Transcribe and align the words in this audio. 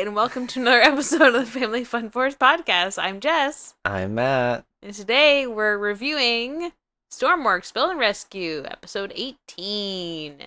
and 0.00 0.16
welcome 0.16 0.46
to 0.46 0.58
another 0.58 0.80
episode 0.80 1.34
of 1.34 1.34
the 1.34 1.60
Family 1.60 1.84
Fun 1.84 2.08
Force 2.08 2.34
podcast. 2.34 2.98
I'm 2.98 3.20
Jess, 3.20 3.74
I'm 3.84 4.14
Matt. 4.14 4.64
and 4.82 4.94
today 4.94 5.46
we're 5.46 5.76
reviewing 5.76 6.72
Stormworks 7.12 7.70
Build 7.70 7.90
and 7.90 8.00
Rescue, 8.00 8.64
episode 8.64 9.12
18. 9.14 10.44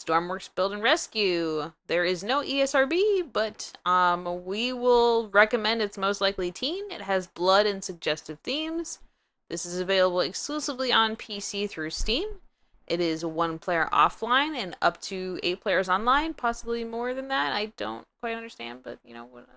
Stormworks 0.00 0.48
Build 0.54 0.72
and 0.72 0.84
Rescue. 0.84 1.72
There 1.88 2.04
is 2.04 2.22
no 2.22 2.42
ESRB, 2.42 3.32
but 3.32 3.72
um, 3.84 4.44
we 4.44 4.72
will 4.72 5.28
recommend 5.30 5.82
it's 5.82 5.98
most 5.98 6.20
likely 6.20 6.52
teen. 6.52 6.88
It 6.92 7.00
has 7.00 7.26
blood 7.26 7.66
and 7.66 7.82
suggestive 7.82 8.38
themes. 8.44 9.00
This 9.50 9.66
is 9.66 9.80
available 9.80 10.20
exclusively 10.20 10.92
on 10.92 11.16
PC 11.16 11.68
through 11.68 11.90
Steam. 11.90 12.28
It 12.86 13.00
is 13.00 13.24
one 13.24 13.58
player 13.58 13.88
offline 13.92 14.54
and 14.54 14.76
up 14.80 15.00
to 15.02 15.40
eight 15.42 15.60
players 15.60 15.88
online, 15.88 16.34
possibly 16.34 16.84
more 16.84 17.14
than 17.14 17.26
that. 17.26 17.52
I 17.52 17.72
don't 17.76 18.06
quite 18.22 18.36
understand, 18.36 18.80
but 18.84 18.98
you 19.04 19.14
know 19.14 19.24
what? 19.24 19.48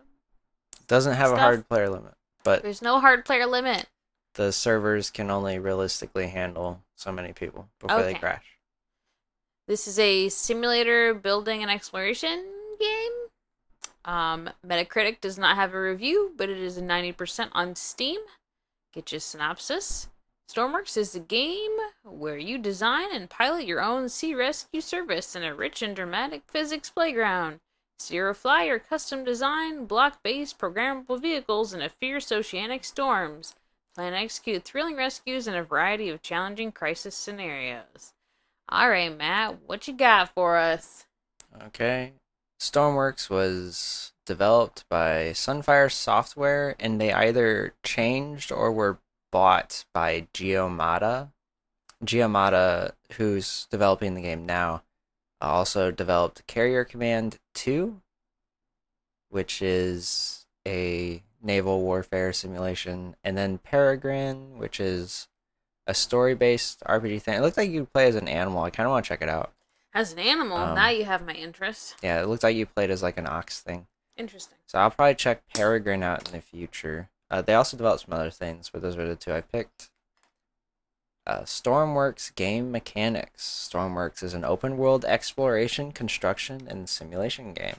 Doesn't 0.87 1.13
have 1.13 1.27
Stuff. 1.27 1.37
a 1.37 1.41
hard 1.41 1.69
player 1.69 1.87
limit, 1.87 2.13
but 2.43 2.63
There's 2.63 2.81
no 2.81 2.99
hard 2.99 3.23
player 3.23 3.45
limit. 3.45 3.85
the 4.33 4.51
servers 4.51 5.11
can 5.11 5.29
only 5.29 5.59
realistically 5.59 6.27
handle 6.27 6.81
so 6.95 7.11
many 7.11 7.31
people 7.31 7.69
before 7.79 8.01
they 8.01 8.15
crash. 8.15 8.43
This 9.67 9.87
is 9.87 9.97
a 9.99 10.29
simulator 10.29 11.13
building 11.13 11.61
and 11.61 11.71
exploration 11.71 12.45
game. 12.79 13.11
Um, 14.03 14.49
Metacritic 14.65 15.21
does 15.21 15.37
not 15.37 15.55
have 15.55 15.73
a 15.73 15.81
review, 15.81 16.33
but 16.35 16.49
it 16.49 16.57
is 16.57 16.77
a 16.77 16.81
90% 16.81 17.49
on 17.53 17.75
Steam. 17.75 18.19
Get 18.93 19.11
your 19.11 19.19
synopsis. 19.21 20.09
Stormworks 20.51 20.97
is 20.97 21.15
a 21.15 21.19
game 21.19 21.71
where 22.03 22.37
you 22.37 22.57
design 22.59 23.07
and 23.13 23.29
pilot 23.29 23.65
your 23.65 23.81
own 23.81 24.09
sea 24.09 24.35
rescue 24.35 24.81
service 24.81 25.35
in 25.35 25.43
a 25.43 25.55
rich 25.55 25.81
and 25.81 25.95
dramatic 25.95 26.43
physics 26.47 26.89
playground. 26.91 27.59
Steer 27.99 28.29
or 28.29 28.33
fly 28.33 28.63
your 28.63 28.79
custom 28.79 29.23
design, 29.23 29.85
block 29.85 30.21
based 30.21 30.57
programmable 30.57 31.21
vehicles 31.21 31.73
in 31.73 31.81
a 31.81 31.89
fierce 31.89 32.31
oceanic 32.31 32.83
storms. 32.83 33.55
Plan 33.95 34.13
and 34.13 34.23
execute 34.23 34.63
thrilling 34.63 34.97
rescues 34.97 35.47
in 35.47 35.55
a 35.55 35.63
variety 35.63 36.09
of 36.09 36.21
challenging 36.21 36.71
crisis 36.71 37.15
scenarios. 37.15 38.13
All 38.67 38.89
right, 38.89 39.15
Matt, 39.15 39.59
what 39.65 39.87
you 39.87 39.93
got 39.93 40.33
for 40.33 40.57
us? 40.57 41.05
Okay. 41.67 42.13
Stormworks 42.59 43.29
was 43.29 44.11
developed 44.25 44.85
by 44.89 45.31
Sunfire 45.33 45.91
Software, 45.91 46.75
and 46.79 46.99
they 46.99 47.13
either 47.13 47.73
changed 47.83 48.51
or 48.51 48.71
were 48.71 48.99
bought 49.31 49.85
by 49.93 50.27
Geometa. 50.33 51.29
Geometa, 52.03 52.91
who's 53.13 53.67
developing 53.71 54.15
the 54.15 54.21
game 54.21 54.45
now, 54.45 54.83
also 55.41 55.91
developed 55.91 56.45
Carrier 56.47 56.83
Command 56.85 57.37
2, 57.55 58.01
which 59.29 59.61
is 59.61 60.45
a 60.67 61.23
naval 61.41 61.81
warfare 61.81 62.33
simulation, 62.33 63.15
and 63.23 63.37
then 63.37 63.59
Peregrin, 63.59 64.57
which 64.57 64.79
is 64.79 65.27
a 65.87 65.93
story-based 65.93 66.81
RPG 66.81 67.21
thing. 67.21 67.35
It 67.35 67.41
looked 67.41 67.57
like 67.57 67.69
you 67.69 67.85
play 67.85 68.07
as 68.07 68.15
an 68.15 68.27
animal. 68.27 68.63
I 68.63 68.69
kind 68.71 68.87
of 68.87 68.91
want 68.91 69.05
to 69.05 69.09
check 69.09 69.21
it 69.21 69.29
out. 69.29 69.51
As 69.93 70.11
an 70.11 70.19
animal, 70.19 70.57
Um, 70.57 70.75
now 70.75 70.89
you 70.89 71.05
have 71.05 71.25
my 71.25 71.33
interest. 71.33 71.95
Yeah, 72.01 72.21
it 72.21 72.27
looked 72.27 72.43
like 72.43 72.55
you 72.55 72.65
played 72.65 72.89
as 72.89 73.03
like 73.03 73.17
an 73.17 73.27
ox 73.27 73.61
thing. 73.61 73.87
Interesting. 74.17 74.57
So 74.65 74.79
I'll 74.79 74.89
probably 74.91 75.15
check 75.15 75.43
Peregrin 75.53 76.03
out 76.03 76.27
in 76.27 76.33
the 76.33 76.41
future. 76.41 77.09
Uh, 77.29 77.41
they 77.41 77.53
also 77.53 77.77
developed 77.77 78.03
some 78.05 78.13
other 78.13 78.29
things, 78.31 78.69
but 78.71 78.81
those 78.81 78.97
were 78.97 79.05
the 79.07 79.15
two 79.15 79.33
I 79.33 79.41
picked. 79.41 79.89
Uh, 81.27 81.41
Stormworks 81.41 82.33
Game 82.35 82.71
Mechanics. 82.71 83.69
Stormworks 83.71 84.21
is 84.21 84.33
an 84.33 84.45
open 84.45 84.77
world 84.77 85.03
exploration, 85.05 85.91
construction, 85.91 86.67
and 86.69 86.87
simulation 86.87 87.53
game. 87.53 87.77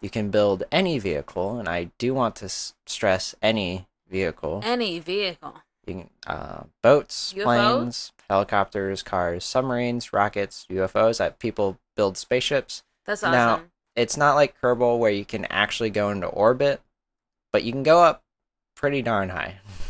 You 0.00 0.10
can 0.10 0.30
build 0.30 0.64
any 0.72 0.98
vehicle, 0.98 1.58
and 1.58 1.68
I 1.68 1.90
do 1.98 2.12
want 2.12 2.34
to 2.36 2.46
s- 2.46 2.74
stress 2.86 3.36
any 3.40 3.86
vehicle. 4.10 4.60
Any 4.64 4.98
vehicle. 4.98 5.62
You 5.86 5.94
can, 5.94 6.10
uh, 6.26 6.62
boats, 6.82 7.32
UFOs? 7.36 7.44
planes, 7.44 8.12
helicopters, 8.28 9.02
cars, 9.04 9.44
submarines, 9.44 10.12
rockets, 10.12 10.66
UFOs. 10.68 11.18
That 11.18 11.38
people 11.38 11.78
build 11.96 12.16
spaceships 12.18 12.82
That's 13.06 13.22
awesome. 13.22 13.32
Now- 13.32 13.60
it's 13.94 14.16
not 14.16 14.34
like 14.34 14.58
Kerbal 14.60 14.98
where 14.98 15.10
you 15.10 15.24
can 15.24 15.44
actually 15.46 15.90
go 15.90 16.08
into 16.10 16.26
orbit, 16.26 16.80
but 17.52 17.62
you 17.62 17.70
can 17.72 17.82
go 17.82 18.02
up 18.02 18.22
pretty 18.74 19.02
darn 19.02 19.28
high. 19.28 19.58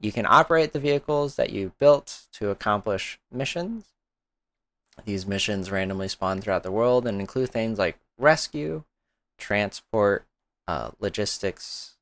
You 0.00 0.12
can 0.12 0.26
operate 0.26 0.72
the 0.72 0.80
vehicles 0.80 1.36
that 1.36 1.50
you 1.50 1.72
built 1.78 2.22
to 2.32 2.48
accomplish 2.48 3.20
missions. 3.30 3.84
These 5.04 5.26
missions 5.26 5.70
randomly 5.70 6.08
spawn 6.08 6.40
throughout 6.40 6.62
the 6.62 6.72
world 6.72 7.06
and 7.06 7.20
include 7.20 7.50
things 7.50 7.78
like 7.78 7.98
rescue, 8.18 8.84
transport, 9.38 10.26
uh, 10.66 10.90
logistics. 10.98 11.96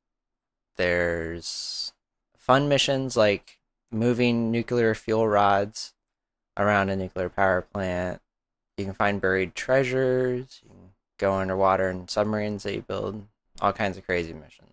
There's 0.76 1.92
fun 2.36 2.68
missions 2.68 3.16
like 3.16 3.58
moving 3.90 4.52
nuclear 4.52 4.94
fuel 4.94 5.26
rods 5.26 5.92
around 6.56 6.90
a 6.90 6.96
nuclear 6.96 7.28
power 7.28 7.62
plant. 7.62 8.20
You 8.76 8.84
can 8.84 8.94
find 8.94 9.20
buried 9.20 9.56
treasures. 9.56 10.60
You 10.62 10.68
can 10.68 10.90
go 11.18 11.34
underwater 11.34 11.90
in 11.90 12.06
submarines 12.06 12.62
that 12.62 12.74
you 12.74 12.82
build. 12.82 13.26
All 13.60 13.72
kinds 13.72 13.98
of 13.98 14.06
crazy 14.06 14.32
missions. 14.32 14.67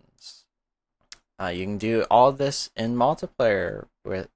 Uh, 1.41 1.47
you 1.47 1.65
can 1.65 1.77
do 1.77 2.05
all 2.09 2.31
this 2.31 2.69
in 2.75 2.95
multiplayer 2.95 3.87
with 4.03 4.29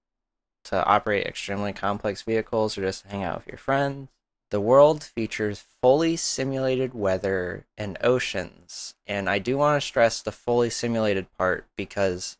to 0.65 0.85
operate 0.85 1.25
extremely 1.25 1.71
complex 1.71 2.21
vehicles 2.21 2.77
or 2.77 2.81
just 2.81 3.05
hang 3.05 3.23
out 3.23 3.39
with 3.39 3.47
your 3.47 3.57
friends. 3.57 4.09
The 4.51 4.59
world 4.59 5.03
features 5.03 5.65
fully 5.81 6.15
simulated 6.15 6.93
weather 6.93 7.65
and 7.77 7.97
oceans, 8.01 8.95
and 9.05 9.29
I 9.29 9.39
do 9.39 9.57
want 9.57 9.81
to 9.81 9.87
stress 9.87 10.21
the 10.21 10.31
fully 10.31 10.69
simulated 10.69 11.27
part 11.37 11.65
because 11.77 12.37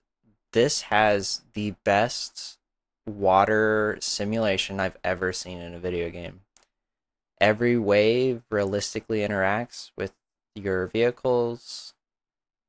this 0.54 0.82
has 0.84 1.42
the 1.54 1.76
best 1.86 2.58
water 3.06 3.98
simulation 4.02 4.80
I've 4.80 4.98
ever 5.04 5.32
seen 5.32 5.60
in 5.60 5.74
a 5.74 5.80
video 5.80 6.10
game 6.10 6.42
every 7.40 7.78
wave 7.78 8.44
realistically 8.50 9.20
interacts 9.20 9.92
with 9.96 10.14
your 10.56 10.88
vehicles. 10.88 11.94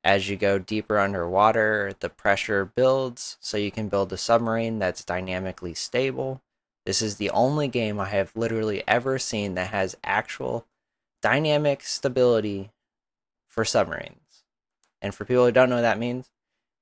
As 0.02 0.30
you 0.30 0.36
go 0.36 0.58
deeper 0.58 0.98
underwater, 0.98 1.92
the 2.00 2.08
pressure 2.08 2.64
builds 2.64 3.36
so 3.40 3.56
you 3.58 3.70
can 3.70 3.88
build 3.88 4.12
a 4.12 4.16
submarine 4.16 4.78
that's 4.78 5.04
dynamically 5.04 5.74
stable. 5.74 6.40
This 6.86 7.02
is 7.02 7.16
the 7.16 7.30
only 7.30 7.68
game 7.68 8.00
I 8.00 8.08
have 8.08 8.32
literally 8.34 8.82
ever 8.88 9.18
seen 9.18 9.54
that 9.54 9.68
has 9.68 9.96
actual 10.02 10.66
dynamic 11.20 11.82
stability 11.82 12.70
for 13.46 13.64
submarines. 13.64 14.44
And 15.02 15.14
for 15.14 15.24
people 15.24 15.44
who 15.44 15.52
don't 15.52 15.68
know 15.68 15.76
what 15.76 15.82
that 15.82 15.98
means, 15.98 16.30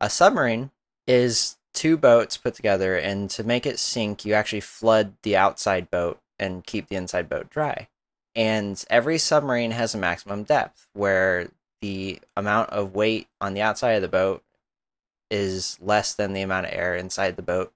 a 0.01 0.09
submarine 0.09 0.71
is 1.07 1.57
two 1.75 1.97
boats 1.97 2.37
put 2.37 2.55
together, 2.55 2.97
and 2.97 3.31
to 3.31 3.43
make 3.43 3.67
it 3.67 3.79
sink, 3.79 4.25
you 4.25 4.35
actually 4.35 4.61
flood 4.61 5.15
the 5.23 5.37
outside 5.37 5.91
boat 5.91 6.21
and 6.39 6.65
keep 6.67 6.89
the 6.89 6.97
inside 6.97 7.29
boat 7.29 7.51
dry. 7.51 7.89
And 8.35 8.83
every 8.89 9.19
submarine 9.19 9.73
has 9.73 9.95
a 9.95 9.99
maximum 9.99 10.45
depth 10.45 10.87
where 10.93 11.49
the 11.81 12.21
amount 12.37 12.71
of 12.71 12.95
weight 12.95 13.29
on 13.41 13.55
the 13.55 13.63
outside 13.63 13.93
of 13.93 14.03
the 14.03 14.09
boat 14.09 14.43
is 15.31 15.79
less 15.81 16.15
than 16.15 16.33
the 16.33 16.43
amount 16.43 16.67
of 16.67 16.73
air 16.73 16.97
inside 16.97 17.37
the 17.37 17.43
boat 17.43 17.73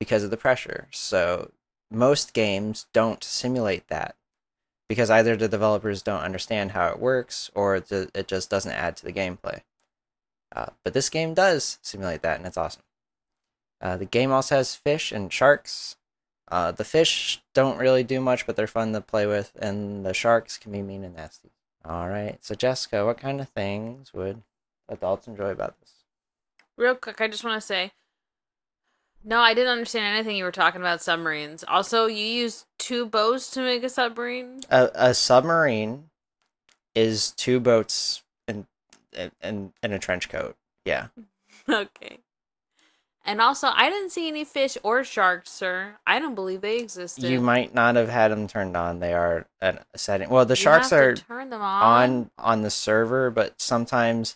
because 0.00 0.24
of 0.24 0.30
the 0.30 0.36
pressure. 0.36 0.88
So 0.90 1.50
most 1.90 2.34
games 2.34 2.86
don't 2.92 3.22
simulate 3.22 3.88
that 3.88 4.16
because 4.88 5.10
either 5.10 5.36
the 5.36 5.48
developers 5.48 6.02
don't 6.02 6.22
understand 6.22 6.72
how 6.72 6.88
it 6.88 6.98
works 6.98 7.50
or 7.54 7.76
it 7.76 8.26
just 8.26 8.50
doesn't 8.50 8.72
add 8.72 8.96
to 8.96 9.04
the 9.04 9.12
gameplay. 9.12 9.62
Uh, 10.54 10.66
but 10.82 10.94
this 10.94 11.10
game 11.10 11.34
does 11.34 11.78
simulate 11.82 12.22
that, 12.22 12.38
and 12.38 12.46
it's 12.46 12.56
awesome. 12.56 12.82
Uh, 13.80 13.96
the 13.96 14.06
game 14.06 14.32
also 14.32 14.56
has 14.56 14.74
fish 14.74 15.12
and 15.12 15.32
sharks. 15.32 15.96
Uh, 16.50 16.72
the 16.72 16.84
fish 16.84 17.42
don't 17.54 17.78
really 17.78 18.02
do 18.02 18.20
much, 18.20 18.46
but 18.46 18.56
they're 18.56 18.66
fun 18.66 18.92
to 18.94 19.00
play 19.00 19.26
with, 19.26 19.52
and 19.60 20.06
the 20.06 20.14
sharks 20.14 20.56
can 20.56 20.72
be 20.72 20.80
mean 20.80 21.04
and 21.04 21.14
nasty. 21.14 21.50
All 21.88 22.08
right, 22.08 22.36
so 22.42 22.54
Jessica, 22.54 23.06
what 23.06 23.16
kind 23.16 23.40
of 23.40 23.48
things 23.48 24.12
would 24.12 24.42
adults 24.90 25.26
enjoy 25.26 25.48
about 25.48 25.80
this? 25.80 26.04
Real 26.76 26.94
quick, 26.94 27.20
I 27.22 27.28
just 27.28 27.44
want 27.44 27.58
to 27.58 27.66
say 27.66 27.92
no, 29.24 29.40
I 29.40 29.54
didn't 29.54 29.72
understand 29.72 30.16
anything 30.16 30.36
you 30.36 30.44
were 30.44 30.52
talking 30.52 30.80
about 30.80 31.02
submarines. 31.02 31.64
Also, 31.66 32.06
you 32.06 32.24
use 32.24 32.66
two 32.78 33.06
bows 33.06 33.50
to 33.50 33.60
make 33.60 33.82
a 33.82 33.88
submarine? 33.88 34.60
A, 34.70 34.90
a 34.94 35.14
submarine 35.14 36.04
is 36.94 37.32
two 37.32 37.58
boats 37.58 38.22
and, 38.46 38.66
and, 39.40 39.72
in 39.82 39.92
a 39.92 39.98
trench 39.98 40.28
coat. 40.28 40.56
Yeah, 40.84 41.08
okay. 41.68 42.18
And 43.28 43.42
also, 43.42 43.68
I 43.74 43.90
didn't 43.90 44.08
see 44.08 44.26
any 44.26 44.42
fish 44.42 44.78
or 44.82 45.04
sharks, 45.04 45.50
sir. 45.50 45.96
I 46.06 46.18
don't 46.18 46.34
believe 46.34 46.62
they 46.62 46.78
existed. 46.78 47.24
you 47.24 47.42
might 47.42 47.74
not 47.74 47.96
have 47.96 48.08
had 48.08 48.32
them 48.32 48.48
turned 48.48 48.74
on. 48.74 49.00
They 49.00 49.12
are 49.12 49.46
at 49.60 49.84
a 49.92 49.98
setting. 49.98 50.30
Well, 50.30 50.46
the 50.46 50.52
You 50.52 50.56
sharks 50.56 50.94
are 50.94 51.14
turn 51.14 51.50
them 51.50 51.60
on. 51.60 51.82
on 51.82 52.30
on 52.38 52.62
the 52.62 52.70
server, 52.70 53.30
but 53.30 53.60
sometimes 53.60 54.34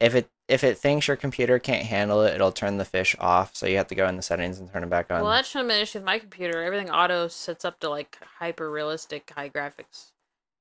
if 0.00 0.14
it 0.14 0.28
if 0.48 0.62
it 0.62 0.76
thinks 0.76 1.08
your 1.08 1.16
computer 1.16 1.58
can't 1.58 1.86
handle 1.86 2.20
it, 2.24 2.34
it'll 2.34 2.52
turn 2.52 2.76
the 2.76 2.84
fish 2.84 3.16
off. 3.18 3.56
So 3.56 3.66
you 3.66 3.78
have 3.78 3.86
to 3.88 3.94
go 3.94 4.06
in 4.06 4.16
the 4.16 4.22
settings 4.22 4.58
and 4.58 4.70
turn 4.70 4.84
it 4.84 4.90
back 4.90 5.10
on. 5.10 5.22
Well, 5.22 5.30
that 5.30 5.46
shouldn't 5.46 5.68
been 5.70 5.78
an 5.78 5.82
issue 5.82 5.98
with 6.00 6.04
my 6.04 6.18
computer. 6.18 6.62
Everything 6.62 6.90
auto 6.90 7.28
sets 7.28 7.64
up 7.64 7.80
to 7.80 7.88
like 7.88 8.18
hyper 8.38 8.70
realistic, 8.70 9.32
high 9.34 9.48
graphics, 9.48 10.12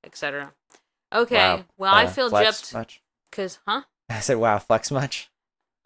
etc. 0.02 0.54
Okay. 1.14 1.36
Wow. 1.36 1.66
Well, 1.78 1.94
I 1.94 2.06
Uh, 2.06 2.10
feel 2.10 2.30
flex 2.30 2.62
gypped 2.62 2.74
much. 2.74 3.02
Cause, 3.34 3.60
huh? 3.68 3.82
I 4.10 4.22
said, 4.22 4.38
wow, 4.38 4.60
flex 4.60 4.92
much? 4.92 5.30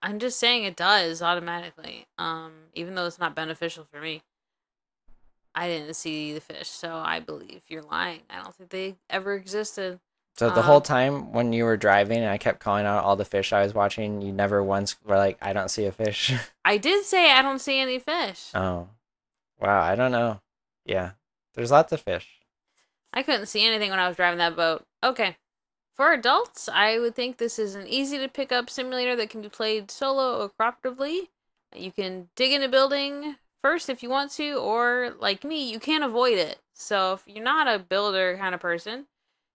I'm 0.02 0.20
just 0.20 0.40
saying 0.40 0.64
it 0.64 0.76
does 0.76 1.22
automatically. 1.22 2.08
Um, 2.18 2.52
even 2.74 2.96
though 2.96 3.06
it's 3.06 3.20
not 3.20 3.36
beneficial 3.36 3.86
for 3.92 4.00
me. 4.00 4.24
I 5.56 5.68
didn't 5.68 5.96
see 5.96 6.34
the 6.34 6.40
fish, 6.42 6.70
so 6.70 6.96
I 6.96 7.20
believe 7.20 7.62
you're 7.68 7.82
lying. 7.82 8.22
I 8.30 8.42
don't 8.42 8.56
think 8.56 8.70
they 8.70 8.96
ever 9.10 9.34
existed. 9.34 10.00
So 10.38 10.50
the 10.50 10.60
Um, 10.60 10.64
whole 10.64 10.80
time 10.80 11.34
when 11.34 11.52
you 11.52 11.66
were 11.66 11.76
driving 11.76 12.20
and 12.20 12.30
I 12.30 12.38
kept 12.38 12.60
calling 12.60 12.86
out 12.86 13.04
all 13.04 13.16
the 13.18 13.26
fish 13.26 13.52
I 13.52 13.64
was 13.64 13.74
watching, 13.74 14.22
you 14.22 14.32
never 14.32 14.64
once 14.64 14.96
were 15.04 15.18
like, 15.18 15.38
I 15.42 15.52
don't 15.52 15.70
see 15.70 15.86
a 15.86 15.92
fish. 15.92 16.32
I 16.64 16.78
did 16.78 17.04
say 17.04 17.32
I 17.32 17.42
don't 17.42 17.60
see 17.60 17.80
any 17.80 18.00
fish. 18.00 18.52
oh. 18.54 18.88
Wow, 19.60 19.82
I 19.82 19.96
don't 19.96 20.14
know. 20.14 20.40
Yeah. 20.86 21.12
There's 21.56 21.72
lots 21.72 21.92
of 21.92 22.00
fish. 22.00 22.40
I 23.12 23.24
couldn't 23.24 23.48
see 23.48 23.66
anything 23.66 23.90
when 23.90 24.00
I 24.00 24.08
was 24.08 24.16
driving 24.16 24.38
that 24.38 24.56
boat. 24.56 24.84
Okay. 25.04 25.36
For 26.00 26.14
adults, 26.14 26.70
I 26.72 26.98
would 26.98 27.14
think 27.14 27.36
this 27.36 27.60
is 27.60 27.76
an 27.76 27.86
easy 27.86 28.18
to 28.20 28.30
pick 28.30 28.54
up 28.54 28.70
simulator 28.70 29.18
that 29.18 29.30
can 29.30 29.42
be 29.42 29.50
played 29.50 29.92
solo 29.92 30.42
or 30.42 30.50
cooperatively. 30.50 31.28
You 31.76 31.92
can 31.92 32.30
dig 32.38 32.54
in 32.54 32.64
a 32.64 32.70
building 32.70 33.36
first 33.62 33.90
if 33.90 34.02
you 34.02 34.10
want 34.10 34.32
to, 34.32 34.54
or 34.54 35.14
like 35.20 35.44
me, 35.44 35.70
you 35.70 35.78
can't 35.78 36.06
avoid 36.06 36.38
it. 36.38 36.60
So 36.74 37.12
if 37.12 37.24
you're 37.28 37.44
not 37.44 37.68
a 37.68 37.80
builder 37.80 38.38
kind 38.40 38.56
of 38.56 38.62
person, 38.62 39.08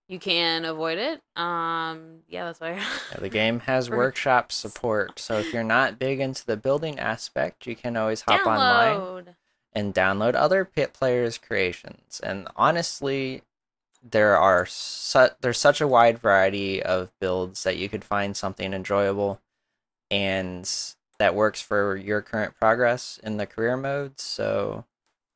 you 0.06 0.18
can 0.18 0.66
avoid 0.66 0.98
it. 0.98 1.22
Um, 1.34 2.18
yeah, 2.28 2.44
that's 2.44 2.60
why. 2.60 2.72
Yeah, 3.12 3.20
the 3.20 3.30
game 3.30 3.60
has 3.60 3.88
workshop 3.88 4.52
support, 4.52 5.18
so 5.18 5.38
if 5.38 5.50
you're 5.50 5.64
not 5.64 5.98
big 5.98 6.20
into 6.20 6.44
the 6.44 6.58
building 6.58 6.98
aspect, 6.98 7.66
you 7.66 7.74
can 7.74 7.96
always 7.96 8.20
hop 8.20 8.46
online 8.46 9.34
and 9.72 9.94
download 9.94 10.34
other 10.34 10.66
pit 10.66 10.92
players' 10.92 11.38
creations. 11.38 12.20
And 12.22 12.48
honestly, 12.54 13.44
there 14.08 14.36
are 14.36 14.66
su- 14.66 15.28
there's 15.40 15.58
such 15.58 15.80
a 15.80 15.88
wide 15.88 16.18
variety 16.18 16.82
of 16.82 17.12
builds 17.20 17.62
that 17.64 17.76
you 17.76 17.88
could 17.88 18.04
find 18.04 18.36
something 18.36 18.72
enjoyable 18.74 19.40
and 20.10 20.70
that 21.18 21.34
works 21.34 21.60
for 21.60 21.96
your 21.96 22.20
current 22.20 22.54
progress 22.56 23.18
in 23.22 23.36
the 23.36 23.46
career 23.46 23.76
mode. 23.76 24.20
So 24.20 24.84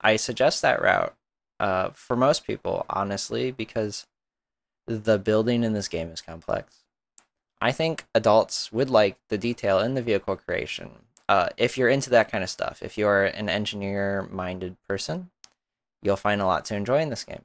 I 0.00 0.16
suggest 0.16 0.62
that 0.62 0.82
route 0.82 1.14
uh, 1.58 1.90
for 1.94 2.16
most 2.16 2.46
people, 2.46 2.84
honestly, 2.90 3.50
because 3.50 4.06
the 4.86 5.18
building 5.18 5.64
in 5.64 5.72
this 5.72 5.88
game 5.88 6.10
is 6.10 6.20
complex. 6.20 6.84
I 7.60 7.72
think 7.72 8.06
adults 8.14 8.70
would 8.72 8.90
like 8.90 9.18
the 9.28 9.38
detail 9.38 9.80
in 9.80 9.94
the 9.94 10.02
vehicle 10.02 10.36
creation. 10.36 10.90
Uh, 11.28 11.48
if 11.56 11.76
you're 11.76 11.88
into 11.88 12.10
that 12.10 12.30
kind 12.30 12.44
of 12.44 12.50
stuff, 12.50 12.82
if 12.82 12.96
you're 12.96 13.24
an 13.24 13.48
engineer 13.48 14.28
minded 14.30 14.76
person, 14.88 15.30
you'll 16.02 16.16
find 16.16 16.40
a 16.40 16.46
lot 16.46 16.64
to 16.66 16.76
enjoy 16.76 17.00
in 17.00 17.10
this 17.10 17.24
game. 17.24 17.44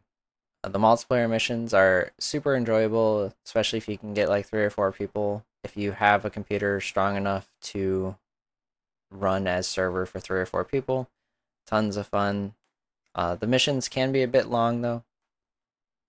The 0.63 0.79
multiplayer 0.79 1.29
missions 1.29 1.73
are 1.73 2.11
super 2.19 2.55
enjoyable, 2.55 3.33
especially 3.45 3.77
if 3.77 3.89
you 3.89 3.97
can 3.97 4.13
get 4.13 4.29
like 4.29 4.47
three 4.47 4.63
or 4.63 4.69
four 4.69 4.91
people. 4.91 5.43
If 5.63 5.75
you 5.75 5.91
have 5.91 6.23
a 6.23 6.29
computer 6.29 6.79
strong 6.79 7.17
enough 7.17 7.49
to 7.63 8.15
run 9.11 9.47
as 9.47 9.67
server 9.67 10.05
for 10.05 10.19
three 10.19 10.39
or 10.39 10.45
four 10.45 10.63
people, 10.63 11.09
tons 11.67 11.97
of 11.97 12.07
fun. 12.07 12.53
Uh, 13.15 13.35
the 13.35 13.47
missions 13.47 13.87
can 13.89 14.11
be 14.11 14.23
a 14.23 14.27
bit 14.27 14.47
long 14.47 14.81
though. 14.81 15.03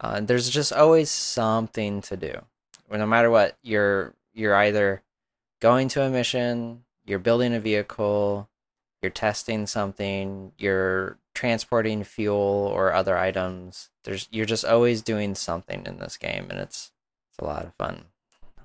Uh, 0.01 0.21
there's 0.21 0.51
just 0.51 0.73
always 0.73 1.11
something 1.11 2.00
to 2.03 2.17
do. 2.17 2.43
No 2.91 3.07
matter 3.07 3.31
what, 3.31 3.57
you're 3.62 4.15
you're 4.33 4.55
either 4.55 5.03
going 5.61 5.89
to 5.89 6.03
a 6.03 6.11
mission, 6.11 6.85
you're 7.07 7.19
building 7.19 7.55
a 7.55 7.61
vehicle, 7.61 8.49
you're 9.03 9.11
testing 9.11 9.67
something, 9.67 10.53
you're 10.59 11.19
transporting 11.35 12.05
fuel 12.05 12.71
or 12.73 12.93
other 12.93 13.17
items. 13.17 13.91
There's 14.05 14.29
you're 14.31 14.47
just 14.47 14.65
always 14.65 15.03
doing 15.03 15.35
something 15.35 15.85
in 15.87 15.99
this 15.99 16.17
game 16.17 16.47
and 16.51 16.59
it's 16.59 16.93
it's 17.31 17.39
a 17.39 17.45
lot 17.45 17.65
of 17.65 17.75
fun. 17.75 18.05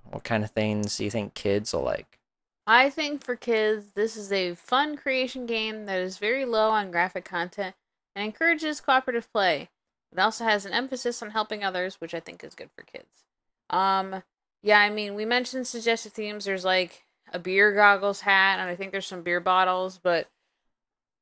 What 0.09 0.23
kind 0.23 0.43
of 0.43 0.51
things 0.51 0.97
do 0.97 1.03
you 1.03 1.11
think 1.11 1.33
kids 1.33 1.73
will 1.73 1.83
like? 1.83 2.19
I 2.67 2.89
think 2.91 3.23
for 3.23 3.35
kids, 3.35 3.93
this 3.95 4.15
is 4.15 4.31
a 4.31 4.53
fun 4.53 4.95
creation 4.95 5.47
game 5.47 5.85
that 5.87 5.99
is 5.99 6.19
very 6.19 6.45
low 6.45 6.69
on 6.69 6.91
graphic 6.91 7.25
content 7.25 7.75
and 8.15 8.23
encourages 8.23 8.81
cooperative 8.81 9.31
play. 9.31 9.69
It 10.11 10.19
also 10.19 10.43
has 10.43 10.65
an 10.65 10.73
emphasis 10.73 11.21
on 11.21 11.31
helping 11.31 11.63
others, 11.63 11.95
which 11.99 12.13
I 12.13 12.19
think 12.19 12.43
is 12.43 12.55
good 12.55 12.69
for 12.75 12.83
kids. 12.83 13.25
Um, 13.69 14.23
yeah, 14.61 14.79
I 14.79 14.89
mean, 14.89 15.15
we 15.15 15.25
mentioned 15.25 15.67
suggested 15.67 16.13
themes. 16.13 16.45
There's 16.45 16.65
like 16.65 17.05
a 17.31 17.39
beer 17.39 17.73
goggles 17.73 18.21
hat, 18.21 18.59
and 18.59 18.69
I 18.69 18.75
think 18.75 18.91
there's 18.91 19.07
some 19.07 19.21
beer 19.21 19.39
bottles, 19.39 19.99
but 20.01 20.27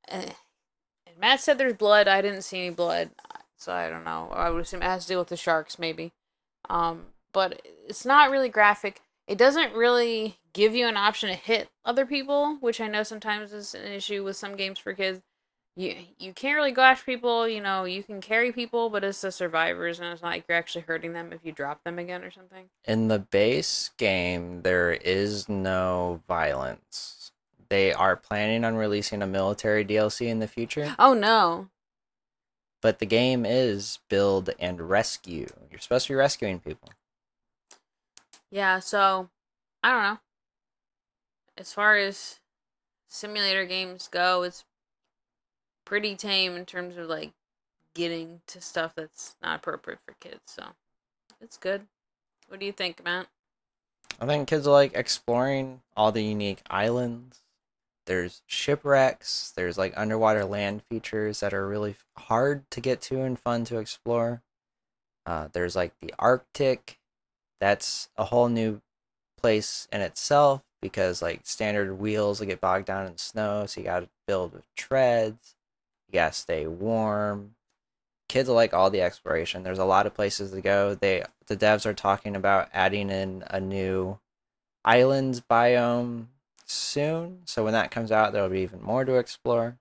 eh. 0.10 0.32
Matt 1.20 1.42
said 1.42 1.58
there's 1.58 1.74
blood. 1.74 2.08
I 2.08 2.22
didn't 2.22 2.44
see 2.44 2.60
any 2.60 2.70
blood, 2.70 3.12
so 3.58 3.74
I 3.74 3.90
don't 3.90 4.04
know. 4.04 4.30
I 4.32 4.50
would 4.50 4.62
assume 4.62 4.82
it 4.82 4.86
has 4.86 5.04
to 5.04 5.10
deal 5.10 5.20
with 5.20 5.30
the 5.30 5.38
sharks, 5.38 5.80
maybe. 5.80 6.12
Um, 6.70 7.08
but 7.34 7.62
it's 7.88 8.06
not 8.06 8.32
really 8.32 8.50
graphic. 8.50 9.02
It 9.28 9.38
doesn't 9.38 9.74
really 9.74 10.38
give 10.54 10.74
you 10.74 10.88
an 10.88 10.98
option 10.98 11.30
to 11.30 11.36
hit 11.36 11.70
other 11.86 12.06
people, 12.06 12.58
which 12.62 12.80
I 12.80 12.88
know 12.88 13.04
sometimes 13.04 13.54
is 13.54 13.76
an 13.76 13.92
issue 13.92 14.24
with 14.24 14.36
some 14.36 14.56
games 14.56 14.80
for 14.80 14.94
kids. 14.94 15.22
You 15.76 15.96
you 16.18 16.34
can't 16.34 16.56
really 16.56 16.72
go 16.72 16.82
after 16.82 17.06
people. 17.06 17.48
You 17.48 17.62
know, 17.62 17.84
you 17.84 18.02
can 18.02 18.20
carry 18.22 18.52
people, 18.52 18.90
but 18.90 19.04
it's 19.04 19.22
the 19.22 19.32
survivors, 19.32 20.00
and 20.00 20.12
it's 20.12 20.24
not 20.24 20.30
like 20.30 20.46
you're 20.50 20.58
actually 20.58 20.86
hurting 20.88 21.14
them 21.14 21.32
if 21.32 21.42
you 21.44 21.52
drop 21.52 21.84
them 21.84 22.00
again 22.00 22.24
or 22.24 22.32
something. 22.32 22.66
In 22.86 23.10
the 23.10 23.20
base 23.20 23.92
game, 23.98 24.64
there 24.64 24.94
is 24.94 25.48
no 25.48 26.22
violence. 26.28 27.17
They 27.70 27.92
are 27.94 28.16
planning 28.16 28.64
on 28.64 28.76
releasing 28.76 29.22
a 29.22 29.28
military 29.28 29.84
DLC 29.86 30.28
in 30.28 30.40
the 30.40 30.48
future, 30.48 30.96
Oh 30.98 31.14
no! 31.14 31.70
but 32.82 33.00
the 33.00 33.06
game 33.06 33.46
is 33.46 34.00
build 34.10 34.50
and 34.60 34.90
rescue. 34.90 35.48
You're 35.70 35.80
supposed 35.80 36.08
to 36.08 36.14
be 36.14 36.16
rescuing 36.18 36.60
people. 36.60 36.90
Yeah, 38.50 38.80
so 38.80 39.30
I 39.84 39.92
don't 39.92 40.04
know. 40.04 40.20
As 41.58 41.74
far 41.74 41.98
as 41.98 42.40
simulator 43.10 43.66
games 43.66 44.08
go, 44.08 44.44
it's 44.44 44.64
pretty 45.86 46.16
tame 46.16 46.56
in 46.56 46.66
terms 46.66 46.98
of 46.98 47.08
like 47.08 47.32
getting 47.96 48.42
to 48.48 48.62
stuff 48.62 48.94
that's 48.96 49.36
not 49.42 49.60
appropriate 49.60 50.00
for 50.06 50.14
kids. 50.20 50.42
So 50.46 50.64
it's 51.42 51.58
good. 51.58 51.88
What 52.48 52.60
do 52.60 52.66
you 52.66 52.72
think, 52.72 53.04
Matt? 53.04 53.28
I 54.22 54.26
think 54.26 54.48
kids 54.48 54.68
like 54.68 54.94
exploring 54.96 55.82
all 55.96 56.12
the 56.12 56.24
unique 56.24 56.62
islands. 56.70 57.42
There's 58.08 58.42
shipwrecks. 58.48 59.54
There's 59.56 59.78
like 59.78 59.94
underwater 59.96 60.46
land 60.46 60.82
features 60.90 61.42
that 61.42 61.54
are 61.54 61.68
really 61.68 61.98
hard 62.18 62.70
to 62.72 62.82
get 62.82 63.02
to 63.04 63.22
and 63.22 63.38
fun 63.38 63.66
to 63.66 63.78
explore. 63.78 64.42
Uh, 65.26 65.50
there's 65.52 65.76
like 65.76 65.94
the 66.02 66.14
Arctic. 66.18 67.00
That's 67.60 68.10
a 68.18 68.26
whole 68.26 68.48
new 68.48 68.82
place 69.38 69.88
in 69.92 70.02
itself 70.02 70.64
because 70.82 71.22
like 71.22 71.42
standard 71.44 72.00
wheels 72.00 72.40
will 72.40 72.48
get 72.48 72.62
bogged 72.62 72.86
down 72.86 73.08
in 73.08 73.18
snow, 73.18 73.66
so 73.66 73.82
you 73.82 73.86
gotta 73.86 74.10
build 74.26 74.54
with 74.54 74.66
treads. 74.76 75.56
You 76.08 76.14
gotta 76.14 76.34
stay 76.34 76.66
warm. 76.66 77.56
Kids 78.30 78.48
like 78.48 78.74
all 78.74 78.90
the 78.90 79.02
exploration. 79.02 79.64
There's 79.64 79.80
a 79.80 79.86
lot 79.86 80.08
of 80.08 80.14
places 80.14 80.52
to 80.52 80.62
go. 80.62 80.96
They 80.96 81.24
the 81.48 81.58
devs 81.58 81.86
are 81.86 81.94
talking 81.94 82.38
about 82.38 82.70
adding 82.74 83.10
in 83.10 83.44
a 83.48 83.60
new 83.60 84.20
islands 84.86 85.42
biome 85.42 86.28
soon. 86.68 87.40
So 87.46 87.64
when 87.64 87.74
that 87.74 87.92
comes 87.92 88.12
out, 88.12 88.34
there'll 88.34 88.50
be 88.50 88.62
even 88.62 88.82
more 88.82 89.06
to 89.06 89.16
explore. 89.16 89.78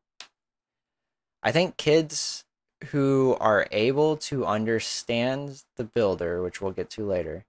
I 1.42 1.52
think 1.52 1.76
kids 1.76 2.44
who 2.88 3.36
are 3.40 3.66
able 3.70 4.16
to 4.16 4.44
understand 4.46 5.62
the 5.76 5.84
builder, 5.84 6.42
which 6.42 6.60
we'll 6.60 6.72
get 6.72 6.90
to 6.90 7.06
later, 7.06 7.44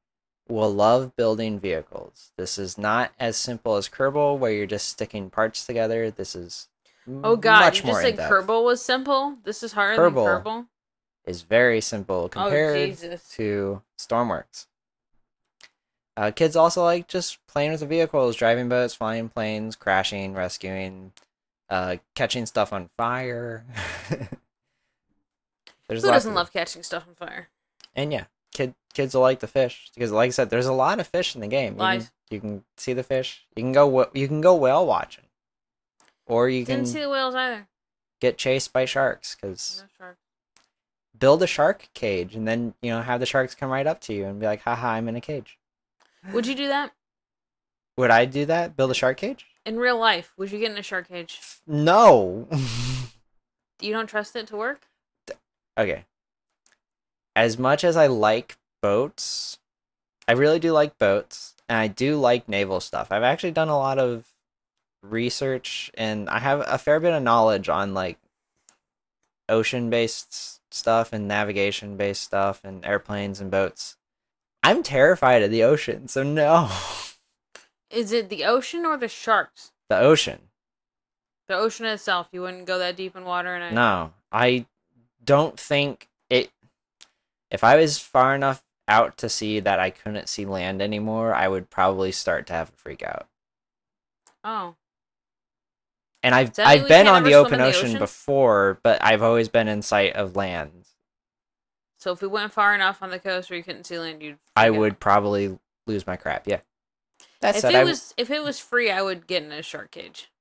will 0.48 0.74
love 0.74 1.16
building 1.16 1.60
vehicles. 1.60 2.32
This 2.38 2.58
is 2.58 2.78
not 2.78 3.12
as 3.20 3.38
simple 3.38 3.76
as 3.76 3.90
Kerbal, 3.90 4.38
where 4.38 4.52
you're 4.52 4.66
just 4.66 4.88
sticking 4.88 5.30
parts 5.30 5.66
together. 5.66 6.10
This 6.12 6.36
is 6.36 6.68
Oh 7.24 7.38
God, 7.38 7.76
you 7.76 7.84
just 7.84 8.02
said. 8.02 8.18
Kerbal 8.18 8.64
was 8.66 8.82
simple. 8.82 9.38
This 9.44 9.64
is 9.64 9.72
harder 9.74 10.02
Kerbal. 10.02 10.44
than 10.44 10.44
Kerbal. 10.64 10.68
is 11.26 11.42
very 11.42 11.80
simple 11.80 12.24
oh, 12.26 12.30
compared 12.30 12.98
Oh, 13.04 13.18
to 13.36 13.82
Stormworks. 13.98 14.68
Uh, 16.18 16.32
kids 16.32 16.56
also 16.56 16.84
like 16.84 17.08
just 17.08 17.38
playing 17.48 17.70
with 17.72 17.80
the 17.80 17.86
vehicles, 17.86 18.36
driving 18.36 18.68
boats, 18.68 18.96
flying 18.96 19.30
planes, 19.30 19.76
crashing, 19.76 20.34
rescuing, 20.34 21.12
uh, 21.70 21.98
catching 22.16 22.46
stuff 22.48 22.74
on 22.74 22.90
fire. 22.98 23.64
There's 25.88 26.04
Who 26.04 26.10
doesn't 26.10 26.32
of- 26.32 26.36
love 26.36 26.52
catching 26.52 26.84
stuff 26.84 27.06
on 27.08 27.16
fire? 27.16 27.50
And 27.96 28.12
yeah, 28.12 28.26
kid 28.54 28.74
kids 28.94 29.14
will 29.14 29.22
like 29.22 29.40
the 29.40 29.48
fish 29.48 29.90
because, 29.94 30.12
like 30.12 30.28
I 30.28 30.32
said, 30.32 30.50
there's 30.50 30.66
a 30.66 30.74
lot 30.74 31.00
of 31.00 31.08
fish 31.08 31.34
in 31.36 31.42
the 31.42 31.48
game. 31.48 31.74
You 31.74 31.80
can, 31.80 32.08
you 32.30 32.40
can 32.40 32.64
see 32.78 32.94
the 32.94 33.04
fish. 33.04 33.46
You 33.56 33.64
can 33.64 33.72
go. 33.74 34.10
You 34.14 34.28
can 34.28 34.42
go 34.42 34.56
whale 34.56 34.86
watching, 34.86 35.24
or 36.28 36.50
you 36.50 36.66
can 36.66 36.78
Didn't 36.80 36.90
see 36.90 37.02
the 37.02 37.10
whales 37.10 37.34
either. 37.36 37.68
get 38.20 38.38
chased 38.38 38.74
by 38.74 38.86
sharks 38.86 39.36
because 39.36 39.84
No 39.84 40.06
shark. 40.06 40.18
build 41.18 41.42
a 41.42 41.48
shark 41.48 41.90
cage 41.94 42.36
and 42.36 42.48
then 42.48 42.74
you 42.82 42.92
know 42.92 43.02
have 43.02 43.20
the 43.20 43.26
sharks 43.26 43.56
come 43.56 43.70
right 43.72 43.88
up 43.88 44.02
to 44.02 44.14
you 44.14 44.26
and 44.26 44.40
be 44.40 44.46
like, 44.46 44.62
"Haha, 44.62 44.90
I'm 44.90 45.08
in 45.08 45.16
a 45.16 45.22
cage." 45.22 45.58
Would 46.34 46.46
you 46.48 46.56
do 46.56 46.68
that 46.68 46.92
Would 47.98 48.12
I 48.12 48.26
do 48.26 48.46
that? 48.46 48.76
Build 48.76 48.92
a 48.92 48.96
shark 48.96 49.18
cage? 49.18 49.46
in 49.66 49.78
real 49.78 50.00
life? 50.00 50.32
Would 50.38 50.52
you 50.52 50.60
get 50.60 50.72
in 50.72 50.78
a 50.78 50.84
shark 50.84 51.08
cage? 51.10 51.40
No. 51.66 52.48
You 53.80 53.94
don't 53.94 54.08
trust 54.08 54.36
it 54.36 54.48
to 54.48 54.56
work? 54.58 54.88
okay. 55.78 56.06
As 57.36 57.60
much 57.60 57.84
as 57.84 57.96
I 57.96 58.08
like 58.08 58.58
boats, 58.82 59.60
I 60.28 60.32
really 60.32 60.58
do 60.58 60.72
like 60.72 60.98
boats. 60.98 61.54
and 61.70 61.78
I 61.78 61.88
do 61.88 62.18
like 62.20 62.50
naval 62.50 62.80
stuff. 62.80 63.12
I've 63.12 63.22
actually 63.22 63.52
done 63.52 63.70
a 63.70 63.78
lot 63.78 64.00
of 64.00 64.26
research 65.04 65.92
and 65.94 66.28
I 66.28 66.40
have 66.40 66.64
a 66.68 66.80
fair 66.80 67.00
bit 67.00 67.14
of 67.14 67.22
knowledge 67.22 67.70
on 67.70 67.94
like 67.94 68.18
ocean 69.48 69.90
based 69.92 70.60
stuff 70.74 71.14
and 71.14 71.28
navigation 71.28 71.98
based 71.98 72.24
stuff 72.24 72.62
and 72.64 72.84
airplanes 72.84 73.40
and 73.40 73.52
boats. 73.52 73.96
I'm 74.68 74.84
terrified 74.84 75.44
of 75.44 75.52
the 75.52 75.64
ocean, 75.64 76.10
so 76.10 76.24
no. 76.24 76.70
Is 77.90 78.12
it 78.12 78.28
the 78.28 78.44
ocean 78.44 78.86
or 78.86 78.98
the 78.98 79.08
sharks? 79.08 79.72
the 79.90 79.98
ocean. 79.98 80.40
The 81.48 81.56
ocean 81.56 81.86
itself. 81.86 82.28
You 82.34 82.42
wouldn't 82.42 82.66
go 82.66 82.78
that 82.78 82.98
deep 82.98 83.16
in 83.16 83.24
water 83.24 83.56
and 83.56 83.74
No, 83.74 84.12
I 84.30 84.66
don't 85.24 85.58
think 85.58 86.10
it. 86.30 86.50
If 87.50 87.64
I 87.64 87.78
was 87.78 87.98
far 87.98 88.36
enough 88.36 88.62
out 88.90 89.18
to 89.20 89.30
sea 89.30 89.62
that 89.62 89.80
I 89.80 89.90
couldn't 89.90 90.28
see 90.28 90.46
land 90.46 90.82
anymore, 90.82 91.34
I 91.34 91.48
would 91.48 91.70
probably 91.70 92.12
start 92.12 92.46
to 92.48 92.54
have 92.54 92.68
a 92.68 92.74
freak 92.74 93.02
out. 93.02 93.28
Oh. 94.44 94.76
And 96.24 96.36
I've 96.36 96.50
Does 96.50 96.58
that 96.58 96.68
mean 96.68 96.82
I've 96.82 96.88
been 96.90 97.08
on 97.08 97.24
the 97.24 97.36
open 97.36 97.60
the 97.60 97.66
ocean, 97.68 97.88
ocean? 97.88 98.00
before, 98.00 98.80
but 98.84 99.02
I've 99.02 99.24
always 99.24 99.48
been 99.48 99.70
in 99.70 99.82
sight 99.82 100.14
of 100.18 100.36
land. 100.36 100.87
So 102.08 102.14
if 102.14 102.22
we 102.22 102.30
went 102.30 102.54
far 102.54 102.74
enough 102.74 103.04
on 103.04 103.10
the 103.12 103.20
coast 103.20 103.50
where 103.50 103.58
you 103.58 103.64
couldn't 103.66 103.84
see 103.86 104.00
land, 104.00 104.24
you'd. 104.24 104.40
I 104.56 104.70
freak 104.70 104.76
out. 104.76 104.80
would 104.80 105.00
probably 105.02 105.60
lose 105.88 106.08
my 106.08 106.16
crap. 106.16 106.48
Yeah. 106.48 106.62
That 107.42 107.56
If 107.56 107.66
it 107.66 107.76
I, 107.76 107.84
was 107.84 108.14
if 108.18 108.32
it 108.32 108.44
was 108.44 108.60
free, 108.60 108.90
I 108.90 109.02
would 109.02 109.28
get 109.28 109.44
in 109.44 109.52
a 109.52 109.62
shark 109.62 109.92
cage. 109.92 110.32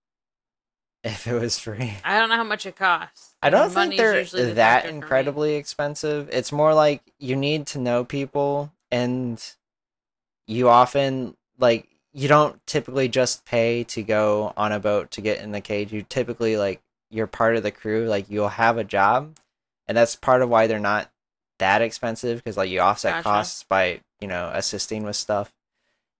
if 1.04 1.26
it 1.26 1.34
was 1.34 1.58
free. 1.58 1.94
I 2.04 2.18
don't 2.18 2.28
know 2.28 2.36
how 2.36 2.44
much 2.44 2.66
it 2.66 2.76
costs. 2.76 3.34
I 3.42 3.50
don't 3.50 3.74
and 3.74 3.74
think 3.74 3.96
they're 3.96 4.24
the 4.24 4.52
that 4.54 4.84
factor 4.84 4.88
for 4.92 4.92
me. 4.92 4.96
incredibly 5.02 5.54
expensive. 5.56 6.28
It's 6.32 6.52
more 6.52 6.74
like 6.74 7.02
you 7.18 7.36
need 7.36 7.66
to 7.68 7.78
know 7.78 8.04
people 8.04 8.72
and 8.90 9.42
you 10.46 10.68
often 10.68 11.36
like 11.58 11.88
you 12.12 12.28
don't 12.28 12.64
typically 12.66 13.08
just 13.08 13.44
pay 13.44 13.84
to 13.84 14.02
go 14.02 14.52
on 14.56 14.72
a 14.72 14.80
boat 14.80 15.10
to 15.12 15.20
get 15.20 15.40
in 15.40 15.52
the 15.52 15.60
cage. 15.60 15.92
You 15.92 16.02
typically 16.02 16.56
like 16.56 16.80
you're 17.10 17.26
part 17.26 17.56
of 17.56 17.62
the 17.64 17.70
crew, 17.72 18.06
like 18.06 18.30
you'll 18.30 18.48
have 18.48 18.78
a 18.78 18.84
job. 18.84 19.36
And 19.88 19.96
that's 19.96 20.16
part 20.16 20.42
of 20.42 20.48
why 20.48 20.66
they're 20.66 20.80
not 20.80 21.10
that 21.58 21.82
expensive 21.82 22.38
because 22.38 22.56
like 22.56 22.70
you 22.70 22.80
offset 22.80 23.14
Gotcha. 23.14 23.22
costs 23.22 23.64
by, 23.68 24.00
you 24.20 24.28
know, 24.28 24.50
assisting 24.52 25.04
with 25.04 25.16
stuff. 25.16 25.52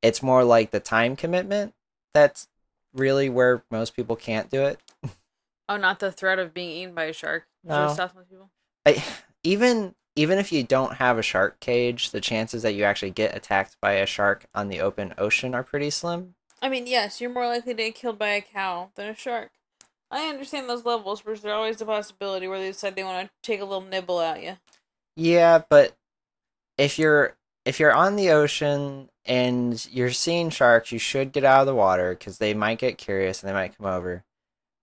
It's 0.03 0.23
more 0.23 0.45
like 0.45 0.71
the 0.71 0.81
time 0.81 1.17
commitment 1.17 1.75
that's 2.15 2.49
really 2.95 3.29
where 3.29 3.63
most 3.71 3.95
people 3.95 4.17
can't 4.17 4.51
do 4.51 4.63
it. 4.63 4.81
Oh, 5.69 5.77
not 5.77 5.99
the 5.99 6.13
threat 6.13 6.39
of 6.39 6.55
being 6.55 6.71
eaten 6.71 6.95
by 6.95 7.05
a 7.05 7.13
shark. 7.13 7.47
No. 7.65 7.97
I, 8.87 9.05
even 9.43 9.95
even 10.15 10.39
if 10.39 10.51
you 10.51 10.63
don't 10.63 10.95
have 10.95 11.19
a 11.19 11.23
shark 11.23 11.61
cage, 11.61 12.11
the 12.11 12.21
chances 12.21 12.63
that 12.63 12.75
you 12.75 12.85
actually 12.85 13.11
get 13.11 13.37
attacked 13.37 13.77
by 13.83 13.93
a 13.93 14.07
shark 14.07 14.47
on 14.55 14.69
the 14.69 14.81
open 14.81 15.13
ocean 15.19 15.55
are 15.55 15.63
pretty 15.63 15.91
slim. 15.91 16.35
I 16.63 16.71
mean, 16.71 16.87
yes, 16.87 17.21
you're 17.21 17.31
more 17.31 17.47
likely 17.47 17.75
to 17.75 17.83
get 17.83 17.95
killed 17.95 18.19
by 18.19 18.29
a 18.29 18.41
cow 18.41 18.91
than 18.95 19.09
a 19.09 19.15
shark. 19.15 19.51
I 20.11 20.29
understand 20.29 20.71
those 20.71 20.85
levels, 20.85 21.21
but 21.21 21.43
there's 21.43 21.53
always 21.53 21.77
the 21.77 21.85
possibility 21.85 22.49
where 22.49 22.59
they 22.59 22.69
decide 22.69 22.97
they 22.97 23.05
want 23.05 23.27
to 23.27 23.31
take 23.43 23.61
a 23.61 23.65
little 23.65 23.83
nibble 23.83 24.21
at 24.21 24.43
you. 24.43 24.57
Yeah, 25.17 25.63
but 25.69 25.97
if 26.79 26.99
you're 26.99 27.35
if 27.65 27.81
you're 27.81 27.93
on 27.95 28.17
the 28.17 28.31
ocean 28.31 29.09
and 29.25 29.85
you're 29.91 30.13
seeing 30.13 30.51
sharks, 30.51 30.93
you 30.93 30.99
should 30.99 31.33
get 31.33 31.45
out 31.45 31.61
of 31.61 31.67
the 31.67 31.75
water 31.75 32.11
because 32.11 32.39
they 32.39 32.55
might 32.55 32.79
get 32.79 32.99
curious 32.99 33.43
and 33.43 33.49
they 33.49 33.55
might 33.55 33.77
come 33.77 33.87
over. 33.87 34.25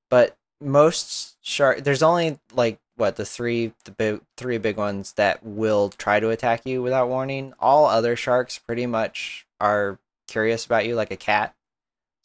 But 0.09 0.35
most 0.59 1.37
shark, 1.41 1.83
there's 1.83 2.03
only 2.03 2.39
like 2.53 2.79
what 2.95 3.15
the 3.15 3.25
three 3.25 3.73
the 3.85 3.91
big 3.91 4.21
three 4.37 4.57
big 4.57 4.77
ones 4.77 5.13
that 5.13 5.43
will 5.43 5.89
try 5.89 6.19
to 6.19 6.29
attack 6.29 6.65
you 6.65 6.81
without 6.81 7.09
warning. 7.09 7.53
All 7.59 7.85
other 7.85 8.15
sharks 8.15 8.57
pretty 8.59 8.85
much 8.85 9.45
are 9.59 9.99
curious 10.27 10.65
about 10.65 10.85
you, 10.85 10.95
like 10.95 11.11
a 11.11 11.15
cat. 11.17 11.55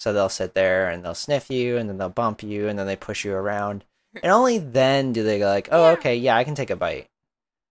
So 0.01 0.13
they'll 0.13 0.29
sit 0.29 0.55
there 0.55 0.89
and 0.91 1.05
they'll 1.05 1.15
sniff 1.15 1.51
you 1.51 1.77
and 1.77 1.89
then 1.89 1.99
they'll 1.99 2.09
bump 2.09 2.43
you 2.43 2.69
and 2.69 2.79
then 2.79 2.87
they 2.87 2.97
push 2.97 3.25
you 3.25 3.35
around. 3.35 3.85
Mm. 4.17 4.21
And 4.25 4.33
only 4.33 4.59
then 4.59 5.13
do 5.13 5.23
they 5.25 5.39
go 5.41 5.47
like, 5.47 5.69
"Oh, 5.73 5.87
Yeah. 5.87 5.93
okay, 5.93 6.17
yeah, 6.17 6.37
I 6.37 6.45
can 6.45 6.55
take 6.55 6.71
a 6.71 6.77
bite." 6.77 7.09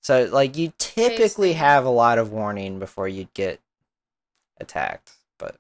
So 0.08 0.24
like 0.32 0.56
you 0.56 0.72
typically 0.78 1.52
have 1.52 1.84
a 1.84 1.90
lot 1.90 2.18
of 2.18 2.32
warning 2.32 2.80
before 2.80 3.10
you'd 3.10 3.34
get 3.34 3.60
attacked, 4.58 5.12
but 5.38 5.58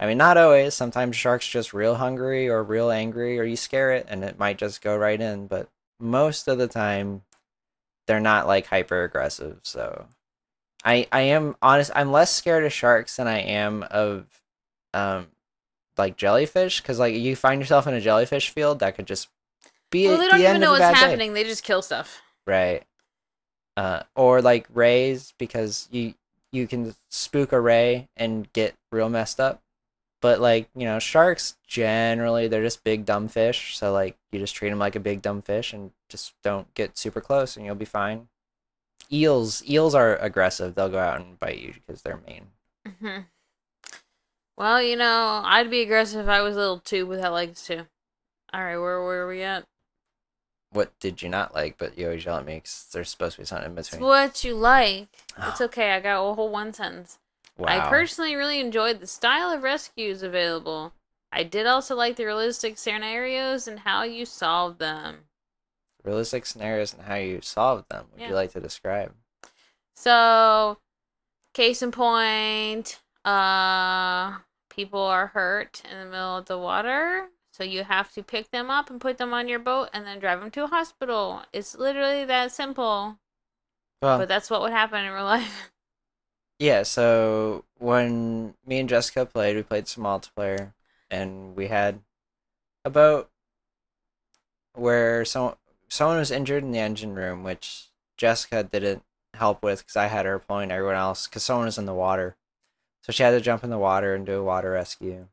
I 0.00 0.08
mean 0.08 0.18
not 0.18 0.36
always. 0.36 0.74
Sometimes 0.74 1.14
sharks 1.14 1.46
just 1.46 1.72
real 1.72 1.94
hungry 1.94 2.48
or 2.48 2.64
real 2.64 2.90
angry 2.90 3.38
or 3.38 3.44
you 3.44 3.54
scare 3.54 3.92
it 3.92 4.06
and 4.08 4.24
it 4.24 4.40
might 4.40 4.58
just 4.58 4.82
go 4.82 4.96
right 4.96 5.20
in, 5.20 5.46
but 5.46 5.68
most 6.00 6.48
of 6.48 6.58
the 6.58 6.66
time 6.66 7.22
they're 8.08 8.18
not 8.18 8.48
like 8.48 8.66
hyper 8.66 9.04
aggressive. 9.04 9.60
So 9.62 10.06
I 10.84 11.06
I 11.12 11.20
am 11.20 11.54
honest 11.62 11.92
I'm 11.94 12.10
less 12.10 12.32
scared 12.32 12.64
of 12.64 12.72
sharks 12.72 13.14
than 13.14 13.28
I 13.28 13.38
am 13.38 13.84
of 13.84 14.26
um 14.92 15.28
like 15.96 16.16
jellyfish 16.16 16.80
cuz 16.80 16.98
like 16.98 17.14
you 17.14 17.36
find 17.36 17.60
yourself 17.60 17.86
in 17.86 17.94
a 17.94 18.00
jellyfish 18.00 18.50
field 18.50 18.80
that 18.80 18.96
could 18.96 19.06
just 19.06 19.28
be 19.92 20.08
well, 20.08 20.18
they 20.18 20.26
don't 20.26 20.40
the 20.40 20.48
even 20.48 20.60
know 20.60 20.72
what's 20.72 20.80
bad 20.80 20.94
day. 20.94 20.98
happening. 20.98 21.34
They 21.34 21.44
just 21.44 21.62
kill 21.62 21.80
stuff. 21.80 22.20
Right. 22.46 22.84
Uh, 23.76 24.04
or 24.16 24.42
like 24.42 24.66
rays 24.72 25.34
because 25.38 25.88
you 25.90 26.14
you 26.52 26.66
can 26.68 26.94
spook 27.10 27.52
a 27.52 27.60
ray 27.60 28.08
and 28.16 28.52
get 28.52 28.74
real 28.92 29.08
messed 29.08 29.40
up. 29.40 29.62
But 30.22 30.40
like 30.40 30.68
you 30.76 30.86
know, 30.86 30.98
sharks 31.00 31.56
generally 31.66 32.48
they're 32.48 32.62
just 32.62 32.84
big 32.84 33.04
dumb 33.06 33.28
fish. 33.28 33.78
So 33.78 33.92
like 33.92 34.16
you 34.32 34.40
just 34.40 34.54
treat 34.56 34.70
them 34.70 34.78
like 34.80 34.96
a 34.96 35.00
big 35.00 35.22
dumb 35.22 35.42
fish 35.42 35.72
and 35.72 35.92
just 36.08 36.34
don't 36.42 36.72
get 36.74 36.98
super 36.98 37.20
close 37.20 37.56
and 37.56 37.66
you'll 37.66 37.74
be 37.76 37.84
fine. 37.86 38.28
Eels 39.12 39.64
eels 39.68 39.94
are 39.94 40.16
aggressive. 40.18 40.74
They'll 40.74 40.90
go 40.90 40.98
out 40.98 41.20
and 41.20 41.40
bite 41.40 41.58
you 41.58 41.74
because 41.74 42.02
they're 42.02 42.20
mean. 42.26 42.48
hmm 43.00 43.26
Well, 44.56 44.82
you 44.82 44.96
know, 44.96 45.42
I'd 45.44 45.70
be 45.70 45.82
aggressive 45.82 46.20
if 46.22 46.28
I 46.28 46.40
was 46.42 46.56
a 46.56 46.58
little 46.58 46.80
tube 46.80 47.08
without 47.08 47.32
legs 47.32 47.64
too. 47.64 47.86
All 48.52 48.64
right, 48.64 48.78
where 48.78 49.02
where 49.04 49.22
are 49.22 49.28
we 49.28 49.42
at? 49.42 49.66
What 50.74 50.98
did 50.98 51.22
you 51.22 51.28
not 51.28 51.54
like? 51.54 51.78
But 51.78 51.96
you 51.96 52.06
always 52.06 52.24
yell 52.24 52.36
at 52.36 52.44
me 52.44 52.56
because 52.56 52.88
there's 52.92 53.08
supposed 53.08 53.36
to 53.36 53.42
be 53.42 53.46
something 53.46 53.68
in 53.70 53.74
between. 53.74 54.02
what 54.02 54.44
you 54.44 54.54
like. 54.54 55.08
It's 55.48 55.60
okay. 55.68 55.92
I 55.92 56.00
got 56.00 56.20
a 56.20 56.34
whole 56.34 56.50
one 56.50 56.72
sentence. 56.74 57.18
I 57.64 57.78
personally 57.88 58.34
really 58.34 58.60
enjoyed 58.60 59.00
the 59.00 59.06
style 59.06 59.50
of 59.50 59.62
rescues 59.62 60.22
available. 60.22 60.92
I 61.32 61.44
did 61.44 61.66
also 61.66 61.94
like 61.94 62.16
the 62.16 62.24
realistic 62.26 62.76
scenarios 62.76 63.66
and 63.68 63.78
how 63.80 64.02
you 64.02 64.26
solved 64.26 64.80
them. 64.80 65.18
Realistic 66.02 66.44
scenarios 66.46 66.92
and 66.92 67.02
how 67.04 67.14
you 67.14 67.40
solve 67.40 67.84
them. 67.88 68.06
Would 68.12 68.20
Yeah. 68.20 68.28
you 68.30 68.34
like 68.34 68.52
to 68.52 68.60
describe? 68.60 69.14
So, 69.94 70.78
case 71.54 71.80
in 71.82 71.92
point, 71.92 73.00
uh, 73.24 74.38
people 74.68 75.00
are 75.00 75.28
hurt 75.28 75.82
in 75.90 75.98
the 75.98 76.06
middle 76.06 76.36
of 76.36 76.46
the 76.46 76.58
water. 76.58 77.28
So 77.54 77.62
you 77.62 77.84
have 77.84 78.12
to 78.14 78.22
pick 78.24 78.50
them 78.50 78.68
up 78.68 78.90
and 78.90 79.00
put 79.00 79.16
them 79.16 79.32
on 79.32 79.46
your 79.46 79.60
boat 79.60 79.88
and 79.92 80.04
then 80.04 80.18
drive 80.18 80.40
them 80.40 80.50
to 80.50 80.64
a 80.64 80.66
hospital. 80.66 81.42
It's 81.52 81.76
literally 81.76 82.24
that 82.24 82.50
simple. 82.50 83.18
Well, 84.02 84.18
But 84.18 84.26
that's 84.26 84.50
what 84.50 84.60
would 84.60 84.72
happen 84.72 85.04
in 85.04 85.12
real 85.12 85.24
life. 85.24 85.70
Yeah, 86.60 86.84
so 86.84 87.64
when 87.78 88.54
me 88.64 88.78
and 88.78 88.88
Jessica 88.88 89.26
played, 89.26 89.56
we 89.56 89.62
played 89.64 89.88
some 89.88 90.04
multiplayer, 90.04 90.72
and 91.10 91.56
we 91.56 91.66
had 91.66 92.00
a 92.84 92.90
boat 92.90 93.28
where 94.74 95.24
someone 95.24 95.56
someone 95.88 96.18
was 96.18 96.30
injured 96.30 96.62
in 96.62 96.70
the 96.70 96.78
engine 96.78 97.14
room, 97.16 97.42
which 97.42 97.88
Jessica 98.16 98.62
didn't 98.62 99.02
help 99.34 99.64
with 99.64 99.80
because 99.80 99.96
I 99.96 100.06
had 100.06 100.26
her 100.26 100.38
pulling 100.38 100.70
everyone 100.70 100.94
else 100.94 101.26
because 101.26 101.42
someone 101.42 101.66
was 101.66 101.76
in 101.76 101.86
the 101.86 101.92
water, 101.92 102.36
so 103.02 103.12
she 103.12 103.24
had 103.24 103.32
to 103.32 103.40
jump 103.40 103.64
in 103.64 103.70
the 103.70 103.78
water 103.78 104.14
and 104.14 104.24
do 104.24 104.38
a 104.38 104.44
water 104.44 104.70
rescue, 104.70 105.26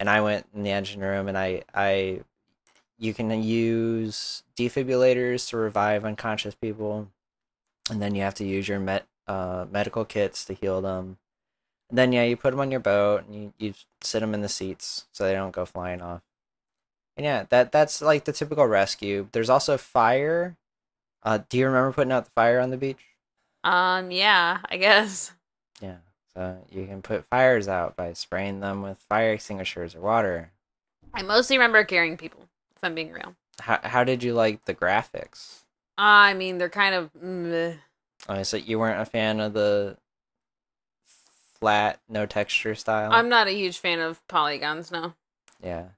and 0.00 0.08
I 0.08 0.22
went 0.22 0.46
in 0.54 0.64
the 0.64 0.70
engine 0.70 1.00
room 1.02 1.28
and 1.28 1.38
I 1.38 1.62
I 1.72 2.22
you 2.98 3.14
can 3.14 3.42
use 3.42 4.42
defibrillators 4.56 5.48
to 5.50 5.56
revive 5.56 6.04
unconscious 6.04 6.54
people, 6.54 7.08
and 7.88 8.02
then 8.02 8.14
you 8.14 8.22
have 8.22 8.34
to 8.34 8.44
use 8.44 8.66
your 8.66 8.80
met 8.80 9.06
uh, 9.28 9.66
medical 9.70 10.04
kits 10.04 10.44
to 10.46 10.54
heal 10.54 10.80
them. 10.80 11.18
And 11.90 11.98
then 11.98 12.12
yeah, 12.12 12.24
you 12.24 12.36
put 12.36 12.50
them 12.50 12.60
on 12.60 12.70
your 12.70 12.80
boat 12.80 13.24
and 13.26 13.34
you, 13.34 13.52
you 13.58 13.74
sit 14.02 14.20
them 14.20 14.34
in 14.34 14.42
the 14.42 14.48
seats 14.48 15.06
so 15.12 15.24
they 15.24 15.34
don't 15.34 15.52
go 15.52 15.64
flying 15.64 16.00
off. 16.00 16.22
And 17.16 17.24
yeah, 17.24 17.44
that 17.50 17.72
that's 17.72 18.00
like 18.00 18.24
the 18.24 18.32
typical 18.32 18.66
rescue. 18.66 19.28
There's 19.32 19.50
also 19.50 19.76
fire. 19.76 20.56
Uh, 21.22 21.40
do 21.48 21.58
you 21.58 21.66
remember 21.66 21.92
putting 21.92 22.12
out 22.12 22.24
the 22.24 22.30
fire 22.30 22.60
on 22.60 22.70
the 22.70 22.76
beach? 22.76 23.04
Um, 23.64 24.10
yeah, 24.10 24.60
I 24.70 24.76
guess. 24.78 25.32
So 26.34 26.64
you 26.70 26.86
can 26.86 27.02
put 27.02 27.24
fires 27.26 27.68
out 27.68 27.96
by 27.96 28.12
spraying 28.12 28.60
them 28.60 28.82
with 28.82 28.98
fire 28.98 29.32
extinguishers 29.32 29.94
or 29.94 30.00
water. 30.00 30.52
I 31.12 31.22
mostly 31.22 31.56
remember 31.56 31.82
carrying 31.84 32.16
people, 32.16 32.48
if 32.76 32.84
I'm 32.84 32.94
being 32.94 33.12
real. 33.12 33.34
How 33.60 33.80
how 33.82 34.04
did 34.04 34.22
you 34.22 34.34
like 34.34 34.64
the 34.64 34.74
graphics? 34.74 35.62
I 35.98 36.34
mean, 36.34 36.58
they're 36.58 36.68
kind 36.68 36.94
of. 36.94 37.10
meh. 37.14 37.74
Oh, 38.28 38.42
so 38.42 38.56
you 38.56 38.78
weren't 38.78 39.00
a 39.00 39.04
fan 39.04 39.40
of 39.40 39.52
the 39.54 39.96
flat, 41.58 42.00
no 42.08 42.26
texture 42.26 42.74
style? 42.74 43.12
I'm 43.12 43.28
not 43.28 43.48
a 43.48 43.52
huge 43.52 43.78
fan 43.78 43.98
of 44.00 44.26
polygons, 44.28 44.90
no. 44.90 45.14
Yeah. 45.62 45.88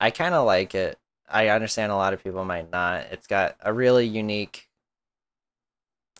I 0.00 0.10
kind 0.10 0.34
of 0.34 0.46
like 0.46 0.74
it. 0.74 0.98
I 1.28 1.48
understand 1.48 1.90
a 1.90 1.96
lot 1.96 2.12
of 2.12 2.22
people 2.22 2.44
might 2.44 2.70
not. 2.70 3.06
It's 3.10 3.26
got 3.26 3.56
a 3.60 3.72
really 3.72 4.06
unique 4.06 4.68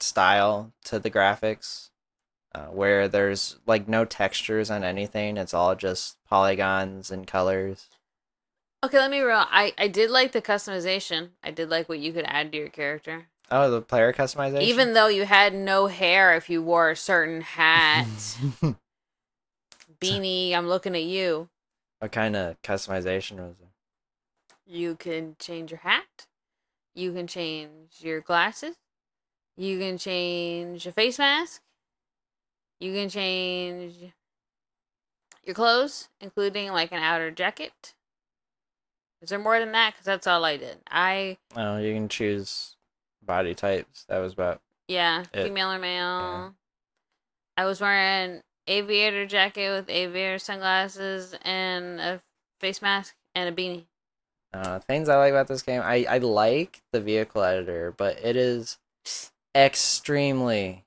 style 0.00 0.72
to 0.84 0.98
the 0.98 1.10
graphics. 1.10 1.90
Uh, 2.54 2.66
where 2.66 3.08
there's 3.08 3.56
like 3.66 3.88
no 3.88 4.04
textures 4.04 4.70
on 4.70 4.84
anything. 4.84 5.37
It's 5.37 5.54
all 5.54 5.75
just 5.75 6.16
polygons 6.28 7.11
and 7.11 7.26
colors. 7.26 7.88
Okay, 8.84 8.99
let 8.99 9.11
me 9.11 9.20
real. 9.20 9.44
I 9.50 9.73
I 9.78 9.88
did 9.88 10.11
like 10.11 10.32
the 10.32 10.42
customization. 10.42 11.30
I 11.42 11.50
did 11.50 11.70
like 11.70 11.88
what 11.88 11.99
you 11.99 12.12
could 12.12 12.26
add 12.26 12.52
to 12.52 12.58
your 12.58 12.68
character. 12.68 13.28
Oh, 13.50 13.70
the 13.70 13.82
player 13.82 14.12
customization. 14.12 14.62
Even 14.62 14.94
though 14.94 15.08
you 15.08 15.25
had 15.25 15.54
no 15.54 15.87
hair, 15.87 16.34
if 16.34 16.49
you 16.49 16.62
wore 16.62 16.90
a 16.90 16.96
certain 16.96 17.40
hat, 17.40 18.06
beanie, 20.00 20.54
I'm 20.54 20.68
looking 20.68 20.94
at 20.94 21.02
you. 21.02 21.49
what 21.99 22.12
kind 22.12 22.37
of 22.37 22.61
customization 22.62 23.37
was 23.37 23.56
it? 23.61 23.68
You 24.66 24.94
can 24.96 25.37
change 25.38 25.70
your 25.70 25.80
hat. 25.80 26.26
You 26.94 27.12
can 27.12 27.26
change 27.26 27.99
your 28.00 28.20
glasses. 28.20 28.76
You 29.56 29.78
can 29.78 29.99
change 29.99 30.84
your 30.84 30.92
face 30.92 31.18
mask. 31.18 31.61
You 32.80 32.92
can 32.92 33.08
change 33.08 33.94
your 35.44 35.54
clothes, 35.54 36.08
including 36.20 36.72
like 36.72 36.92
an 36.92 37.02
outer 37.02 37.30
jacket. 37.30 37.94
Is 39.22 39.30
there 39.30 39.38
more 39.38 39.58
than 39.58 39.72
that? 39.72 39.94
Because 39.94 40.04
that's 40.04 40.26
all 40.26 40.44
I 40.44 40.56
did. 40.56 40.78
I, 40.90 41.38
Oh, 41.56 41.78
you 41.78 41.94
can 41.94 42.08
choose 42.08 42.76
body 43.22 43.54
types. 43.54 44.04
That 44.08 44.18
was 44.18 44.32
about. 44.34 44.60
yeah, 44.88 45.24
It- 45.32 45.44
female 45.44 45.72
or 45.72 45.78
male. 45.78 46.54
I 47.56 47.64
was 47.64 47.80
wearing 47.80 48.42
aviator 48.66 49.26
jacket 49.26 49.70
with 49.70 49.88
aviator 49.88 50.38
sunglasses 50.38 51.34
and 51.42 52.00
a 52.00 52.20
face 52.60 52.82
mask 52.82 53.14
and 53.34 53.48
a 53.48 53.52
beanie. 53.52 53.84
Uh, 54.52 54.78
things 54.80 55.08
I 55.08 55.16
like 55.16 55.30
about 55.30 55.48
this 55.48 55.62
game, 55.62 55.80
I, 55.82 56.04
I 56.08 56.18
like 56.18 56.80
the 56.92 57.00
vehicle 57.00 57.42
editor, 57.42 57.92
but 57.96 58.18
it 58.22 58.36
is 58.36 58.78
extremely 59.54 60.83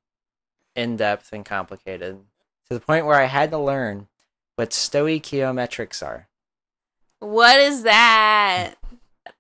in 0.78 0.96
depth 0.96 1.34
and 1.34 1.44
complicated 1.46 2.20
to 2.70 2.74
the 2.74 2.80
point 2.80 3.06
where 3.06 3.20
I 3.20 3.26
had 3.26 3.52
to 3.52 3.58
learn 3.58 4.08
what 4.56 4.70
stoichiometrics 4.70 6.06
are. 6.06 6.28
What 7.20 7.60
is 7.60 7.84
that? 7.84 8.76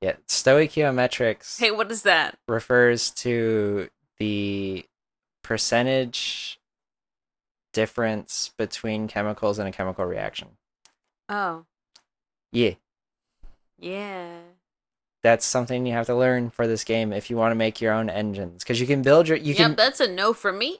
Yeah, 0.01 0.13
stoichiometrics 0.27 1.59
Hey, 1.59 1.71
what 1.71 1.91
is 1.91 2.01
that? 2.03 2.37
refers 2.47 3.11
to 3.11 3.89
the 4.17 4.85
percentage 5.43 6.59
difference 7.73 8.51
between 8.57 9.07
chemicals 9.07 9.59
in 9.59 9.67
a 9.67 9.71
chemical 9.71 10.05
reaction. 10.05 10.49
Oh, 11.29 11.65
Yeah, 12.51 12.71
yeah. 13.77 14.39
that's 15.23 15.45
something 15.45 15.85
you 15.85 15.93
have 15.93 16.05
to 16.07 16.15
learn 16.15 16.49
for 16.49 16.65
this 16.67 16.83
game 16.83 17.11
if 17.13 17.29
you 17.29 17.37
want 17.37 17.51
to 17.51 17.55
make 17.55 17.79
your 17.81 17.93
own 17.93 18.09
engines 18.09 18.63
because 18.63 18.79
you 18.81 18.87
can 18.87 19.01
build 19.01 19.27
your 19.27 19.37
you 19.37 19.53
yep, 19.53 19.57
can 19.57 19.75
that's 19.75 19.99
a 19.99 20.07
no 20.07 20.33
for 20.33 20.51
me. 20.51 20.79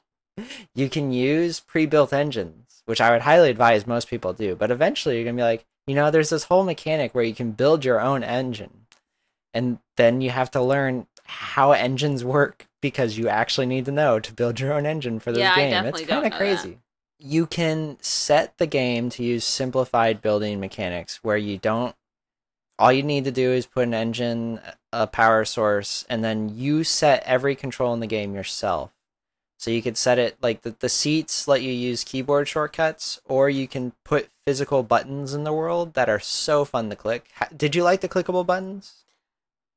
You 0.76 0.90
can 0.90 1.12
use 1.12 1.60
pre-built 1.60 2.14
engines, 2.14 2.84
which 2.86 3.02
I 3.02 3.12
would 3.12 3.22
highly 3.22 3.50
advise 3.50 3.88
most 3.88 4.08
people 4.10 4.34
do. 4.34 4.56
But 4.56 4.72
eventually, 4.72 5.16
you're 5.16 5.26
gonna 5.26 5.38
be 5.38 5.44
like, 5.44 5.66
you 5.86 5.96
know, 5.96 6.12
there's 6.12 6.30
this 6.30 6.46
whole 6.46 6.64
mechanic 6.64 7.14
where 7.16 7.24
you 7.24 7.34
can 7.34 7.52
build 7.52 7.86
your 7.86 8.02
own 8.02 8.24
engine, 8.24 8.86
and 9.54 9.80
then 9.96 10.22
you 10.22 10.30
have 10.30 10.52
to 10.52 10.62
learn 10.62 11.08
how 11.26 11.72
engines 11.72 12.24
work 12.24 12.68
because 12.82 13.18
you 13.18 13.28
actually 13.28 13.66
need 13.66 13.86
to 13.86 13.92
know 13.92 14.20
to 14.20 14.34
build 14.34 14.60
your 14.60 14.74
own 14.74 14.86
engine 14.86 15.20
for 15.20 15.32
this 15.32 15.40
Yeah, 15.40 15.56
game. 15.56 15.86
it's 15.86 16.02
kind 16.02 16.12
of 16.12 16.24
know 16.24 16.30
that. 16.30 16.38
crazy. 16.38 16.78
You 17.20 17.48
can 17.48 17.98
set 18.00 18.58
the 18.58 18.68
game 18.68 19.10
to 19.12 19.24
use 19.24 19.44
simplified 19.44 20.22
building 20.22 20.60
mechanics 20.60 21.20
where 21.24 21.38
you 21.38 21.58
don't. 21.58 21.96
All 22.80 22.94
you 22.94 23.02
need 23.02 23.24
to 23.26 23.32
do 23.32 23.52
is 23.52 23.66
put 23.66 23.88
an 23.88 23.96
engine, 23.96 24.62
a 24.94 25.08
power 25.08 25.44
source, 25.44 26.06
and 26.10 26.24
then 26.24 26.56
you 26.56 26.84
set 26.84 27.24
every 27.24 27.56
control 27.56 27.94
in 27.96 28.00
the 28.02 28.08
game 28.08 28.36
yourself. 28.36 28.92
So 29.60 29.72
you 29.72 29.82
could 29.82 29.98
set 29.98 30.20
it 30.20 30.38
like 30.42 30.62
the, 30.62 30.76
the 30.78 30.90
seats 30.90 31.48
let 31.48 31.64
you 31.64 31.72
use 31.72 32.04
keyboard 32.04 32.48
shortcuts, 32.48 33.20
or 33.26 33.50
you 33.50 33.68
can 33.68 33.94
put 34.06 34.30
physical 34.46 34.84
buttons 34.84 35.34
in 35.34 35.44
the 35.44 35.54
world 35.54 35.96
that 35.96 36.10
are 36.10 36.20
so 36.20 36.64
fun 36.64 36.90
to 36.92 36.96
click. 36.96 37.30
Did 37.56 37.76
you 37.76 37.84
like 37.84 38.02
the 38.02 38.10
clickable 38.10 38.46
buttons? 38.46 39.04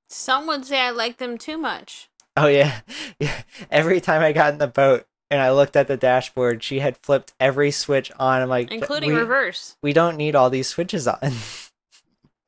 Some 0.09 0.47
would 0.49 0.67
say 0.67 0.81
I 0.81 0.91
like 0.91 1.17
them 1.17 1.39
too 1.39 1.57
much. 1.57 2.11
Oh 2.37 2.47
yeah. 2.47 2.81
yeah. 3.19 3.43
Every 3.71 4.01
time 4.01 4.23
I 4.23 4.33
got 4.33 4.53
in 4.53 4.59
the 4.59 4.67
boat 4.67 5.07
and 5.31 5.41
I 5.41 5.51
looked 5.51 5.77
at 5.77 5.89
the 5.89 5.97
dashboard, 5.97 6.63
she 6.63 6.81
had 6.81 6.97
flipped 6.99 7.33
every 7.41 7.71
switch 7.71 8.13
on. 8.19 8.43
I'm 8.43 8.49
like, 8.49 8.71
Including 8.71 9.11
we, 9.15 9.17
reverse. 9.17 9.77
We 9.83 9.93
don't 9.93 10.17
need 10.17 10.35
all 10.35 10.51
these 10.51 10.69
switches 10.69 11.09
on. 11.09 11.19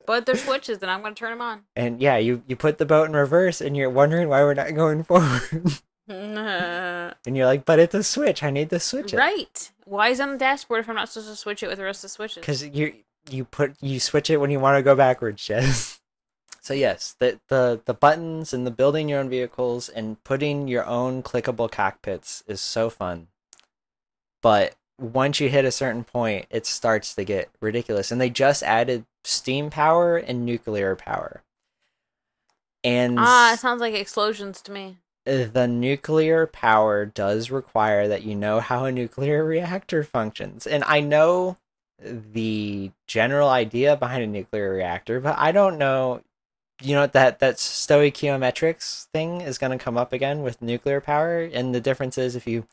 But 0.05 0.25
they're 0.25 0.35
switches, 0.35 0.79
and 0.81 0.91
I'm 0.91 0.99
going 1.01 1.15
to 1.15 1.19
turn 1.19 1.31
them 1.31 1.41
on. 1.41 1.61
and 1.77 2.01
yeah, 2.01 2.17
you 2.17 2.43
you 2.45 2.57
put 2.57 2.77
the 2.77 2.85
boat 2.85 3.05
in 3.07 3.15
reverse, 3.15 3.61
and 3.61 3.77
you're 3.77 3.89
wondering 3.89 4.27
why 4.27 4.43
we're 4.43 4.53
not 4.53 4.75
going 4.75 5.01
forward. 5.03 5.79
right. 6.13 7.13
and 7.25 7.35
you're 7.37 7.45
like, 7.45 7.65
but 7.65 7.79
it's 7.79 7.95
a 7.95 8.03
switch. 8.03 8.43
I 8.43 8.49
need 8.49 8.69
to 8.71 8.79
switch 8.79 9.13
it. 9.13 9.17
Right. 9.17 9.71
Why 9.85 10.09
is 10.09 10.19
it 10.19 10.23
on 10.23 10.31
the 10.33 10.37
dashboard 10.37 10.81
if 10.81 10.89
I'm 10.89 10.95
not 10.95 11.09
supposed 11.09 11.29
to 11.29 11.35
switch 11.35 11.63
it 11.63 11.67
with 11.67 11.77
the 11.77 11.83
rest 11.83 11.99
of 11.99 12.03
the 12.03 12.09
switches? 12.09 12.41
because 12.41 12.65
you 12.65 12.93
you 13.29 13.45
put 13.45 13.75
you 13.81 13.99
switch 13.99 14.29
it 14.29 14.37
when 14.37 14.51
you 14.51 14.59
want 14.59 14.77
to 14.77 14.83
go 14.83 14.95
backwards, 14.95 15.45
Jess. 15.45 15.99
so 16.61 16.73
yes, 16.73 17.15
the 17.19 17.39
the 17.49 17.81
the 17.85 17.93
buttons 17.93 18.53
and 18.53 18.65
the 18.65 18.71
building 18.71 19.09
your 19.09 19.19
own 19.19 19.29
vehicles 19.29 19.89
and 19.89 20.23
putting 20.23 20.67
your 20.67 20.85
own 20.85 21.23
clickable 21.23 21.71
cockpits 21.71 22.43
is 22.47 22.61
so 22.61 22.89
fun. 22.89 23.27
But 24.41 24.75
once 24.99 25.39
you 25.39 25.49
hit 25.49 25.65
a 25.65 25.71
certain 25.71 26.03
point, 26.03 26.45
it 26.49 26.65
starts 26.65 27.15
to 27.15 27.23
get 27.23 27.49
ridiculous, 27.61 28.11
and 28.11 28.19
they 28.19 28.29
just 28.29 28.61
added 28.63 29.05
steam 29.23 29.69
power 29.69 30.17
and 30.17 30.45
nuclear 30.45 30.95
power. 30.95 31.43
And 32.83 33.17
Ah, 33.17 33.53
it 33.53 33.59
sounds 33.59 33.79
like 33.79 33.93
explosions 33.93 34.61
to 34.63 34.71
me. 34.71 34.97
The 35.25 35.67
nuclear 35.67 36.47
power 36.47 37.05
does 37.05 37.49
require 37.49 38.07
that 38.07 38.23
you 38.23 38.35
know 38.35 38.59
how 38.59 38.85
a 38.85 38.91
nuclear 38.91 39.43
reactor 39.43 40.03
functions. 40.03 40.67
And 40.67 40.83
I 40.85 40.99
know 40.99 41.57
the 41.99 42.91
general 43.07 43.49
idea 43.49 43.95
behind 43.95 44.23
a 44.23 44.27
nuclear 44.27 44.73
reactor, 44.73 45.19
but 45.19 45.37
I 45.37 45.51
don't 45.51 45.77
know 45.77 46.21
you 46.81 46.95
know 46.95 47.07
that 47.07 47.39
that 47.39 47.55
stoichiometrics 47.55 49.05
thing 49.13 49.41
is 49.41 49.57
going 49.57 49.77
to 49.77 49.83
come 49.83 49.97
up 49.97 50.11
again 50.11 50.41
with 50.41 50.61
nuclear 50.61 50.99
power 50.99 51.39
and 51.41 51.73
the 51.73 51.79
difference 51.79 52.17
is 52.17 52.35
if 52.35 52.47
you 52.47 52.67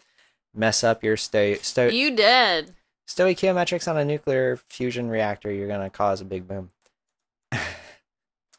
mess 0.54 0.82
up 0.82 1.04
your 1.04 1.16
sto, 1.16 1.54
sto 1.54 1.88
You 1.88 2.16
did. 2.16 2.74
stoichiometrics 3.06 3.88
on 3.88 3.96
a 3.96 4.04
nuclear 4.04 4.56
fusion 4.68 5.08
reactor, 5.08 5.52
you're 5.52 5.68
gonna 5.68 5.90
cause 5.90 6.20
a 6.20 6.24
big 6.24 6.48
boom. 6.48 6.70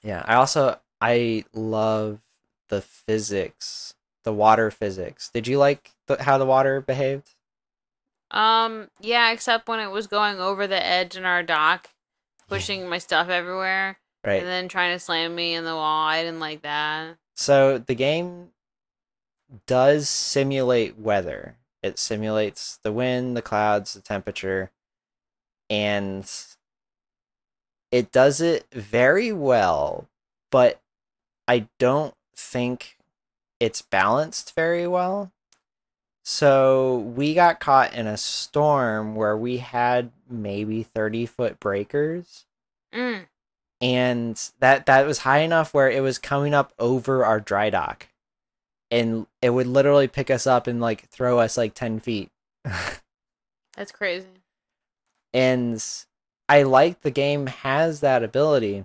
yeah, 0.04 0.24
I 0.26 0.36
also 0.36 0.80
I 1.02 1.44
love 1.54 2.20
the 2.72 2.82
physics, 2.82 3.94
the 4.24 4.34
water 4.34 4.72
physics. 4.72 5.30
Did 5.32 5.48
you 5.48 5.60
like 5.60 5.92
the, 6.08 6.24
how 6.24 6.40
the 6.40 6.46
water 6.46 6.82
behaved? 6.82 7.36
Um, 8.32 8.90
yeah, 9.02 9.32
except 9.32 9.68
when 9.68 9.82
it 9.82 9.92
was 9.92 10.08
going 10.08 10.40
over 10.40 10.66
the 10.66 10.84
edge 10.84 11.16
in 11.18 11.26
our 11.26 11.44
dock, 11.44 11.90
pushing 12.48 12.90
my 12.90 12.98
stuff 12.98 13.30
everywhere, 13.30 14.00
Right. 14.26 14.40
and 14.40 14.48
then 14.48 14.68
trying 14.70 14.96
to 14.96 15.00
slam 15.00 15.36
me 15.36 15.54
in 15.54 15.66
the 15.66 15.76
wall. 15.76 16.08
I 16.08 16.24
didn't 16.24 16.40
like 16.40 16.62
that. 16.62 17.18
So 17.36 17.78
the 17.78 17.96
game 17.96 18.52
does 19.68 20.08
simulate 20.08 20.98
weather. 20.98 21.58
It 21.84 22.00
simulates 22.00 22.80
the 22.84 22.94
wind, 22.94 23.36
the 23.36 23.42
clouds, 23.42 23.94
the 23.94 24.02
temperature, 24.02 24.72
and 25.70 26.32
it 27.92 28.12
does 28.12 28.40
it 28.40 28.66
very 28.72 29.34
well, 29.34 30.08
but 30.52 30.80
I 31.48 31.68
don't 31.80 32.14
think 32.42 32.98
it's 33.60 33.82
balanced 33.82 34.56
very 34.56 34.88
well. 34.88 35.32
So 36.24 36.98
we 36.98 37.34
got 37.34 37.60
caught 37.60 37.94
in 37.94 38.06
a 38.08 38.18
storm 38.18 39.16
where 39.16 39.36
we 39.36 39.58
had 39.58 40.12
maybe 40.30 40.84
30 40.84 41.26
foot 41.26 41.60
breakers 41.60 42.46
Mm. 42.94 43.28
and 43.80 44.52
that 44.60 44.86
that 44.86 45.06
was 45.06 45.20
high 45.20 45.40
enough 45.40 45.74
where 45.74 45.90
it 45.90 46.02
was 46.02 46.18
coming 46.18 46.54
up 46.54 46.74
over 46.78 47.24
our 47.26 47.40
dry 47.40 47.70
dock 47.70 48.08
and 48.92 49.28
it 49.42 49.52
would 49.52 49.66
literally 49.68 50.10
pick 50.10 50.30
us 50.30 50.46
up 50.46 50.68
and 50.68 50.82
like 50.82 51.08
throw 51.08 51.40
us 51.40 51.56
like 51.58 51.74
10 51.74 52.02
feet 52.02 52.30
That's 53.78 53.94
crazy. 53.94 54.28
and 55.34 55.82
i 56.50 56.64
like 56.64 57.00
the 57.02 57.12
game 57.12 57.48
has 57.48 58.02
that 58.02 58.24
ability 58.24 58.84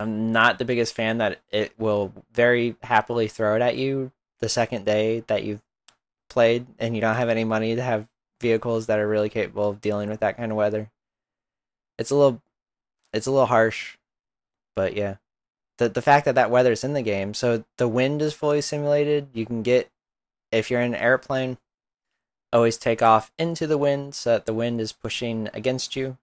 i'm 0.00 0.32
not 0.32 0.58
the 0.58 0.64
biggest 0.64 0.94
fan 0.94 1.18
that 1.18 1.40
it 1.52 1.72
will 1.78 2.12
very 2.32 2.74
happily 2.82 3.28
throw 3.28 3.54
it 3.54 3.62
at 3.62 3.76
you 3.76 4.10
the 4.40 4.48
second 4.48 4.84
day 4.84 5.22
that 5.28 5.44
you've 5.44 5.62
played 6.28 6.66
and 6.78 6.94
you 6.94 7.00
don't 7.00 7.16
have 7.16 7.28
any 7.28 7.44
money 7.44 7.76
to 7.76 7.82
have 7.82 8.08
vehicles 8.40 8.86
that 8.86 8.98
are 8.98 9.08
really 9.08 9.28
capable 9.28 9.68
of 9.68 9.80
dealing 9.80 10.08
with 10.08 10.20
that 10.20 10.36
kind 10.36 10.50
of 10.50 10.56
weather. 10.56 10.90
It's 11.98 12.10
a 12.10 12.16
little 12.16 12.42
it's 13.12 13.26
a 13.26 13.30
little 13.30 13.46
harsh 13.46 13.96
but 14.74 14.96
yeah. 14.96 15.16
The 15.76 15.88
the 15.88 16.02
fact 16.02 16.24
that 16.24 16.34
that 16.36 16.50
weather 16.50 16.72
is 16.72 16.84
in 16.84 16.94
the 16.94 17.02
game 17.02 17.34
so 17.34 17.64
the 17.76 17.88
wind 17.88 18.22
is 18.22 18.32
fully 18.32 18.62
simulated. 18.62 19.28
You 19.34 19.44
can 19.44 19.62
get 19.62 19.90
if 20.50 20.70
you're 20.70 20.80
in 20.80 20.94
an 20.94 21.00
airplane 21.00 21.58
always 22.52 22.76
take 22.76 23.02
off 23.02 23.30
into 23.38 23.66
the 23.66 23.78
wind 23.78 24.14
so 24.14 24.30
that 24.30 24.46
the 24.46 24.54
wind 24.54 24.80
is 24.80 24.92
pushing 24.92 25.48
against 25.54 25.94
you. 25.94 26.16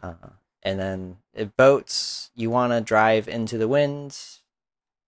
Uh, 0.00 0.14
and 0.62 0.78
then 0.78 1.16
if 1.34 1.54
boats 1.56 2.30
you 2.34 2.50
want 2.50 2.72
to 2.72 2.80
drive 2.80 3.28
into 3.28 3.58
the 3.58 3.68
wind 3.68 4.18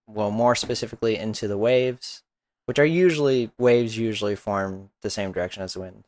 well 0.06 0.30
more 0.30 0.54
specifically 0.54 1.16
into 1.16 1.48
the 1.48 1.58
waves 1.58 2.22
which 2.66 2.78
are 2.78 2.84
usually 2.86 3.50
waves 3.58 3.96
usually 3.98 4.36
form 4.36 4.90
the 5.02 5.10
same 5.10 5.32
direction 5.32 5.62
as 5.62 5.74
the 5.74 5.80
wind 5.80 6.04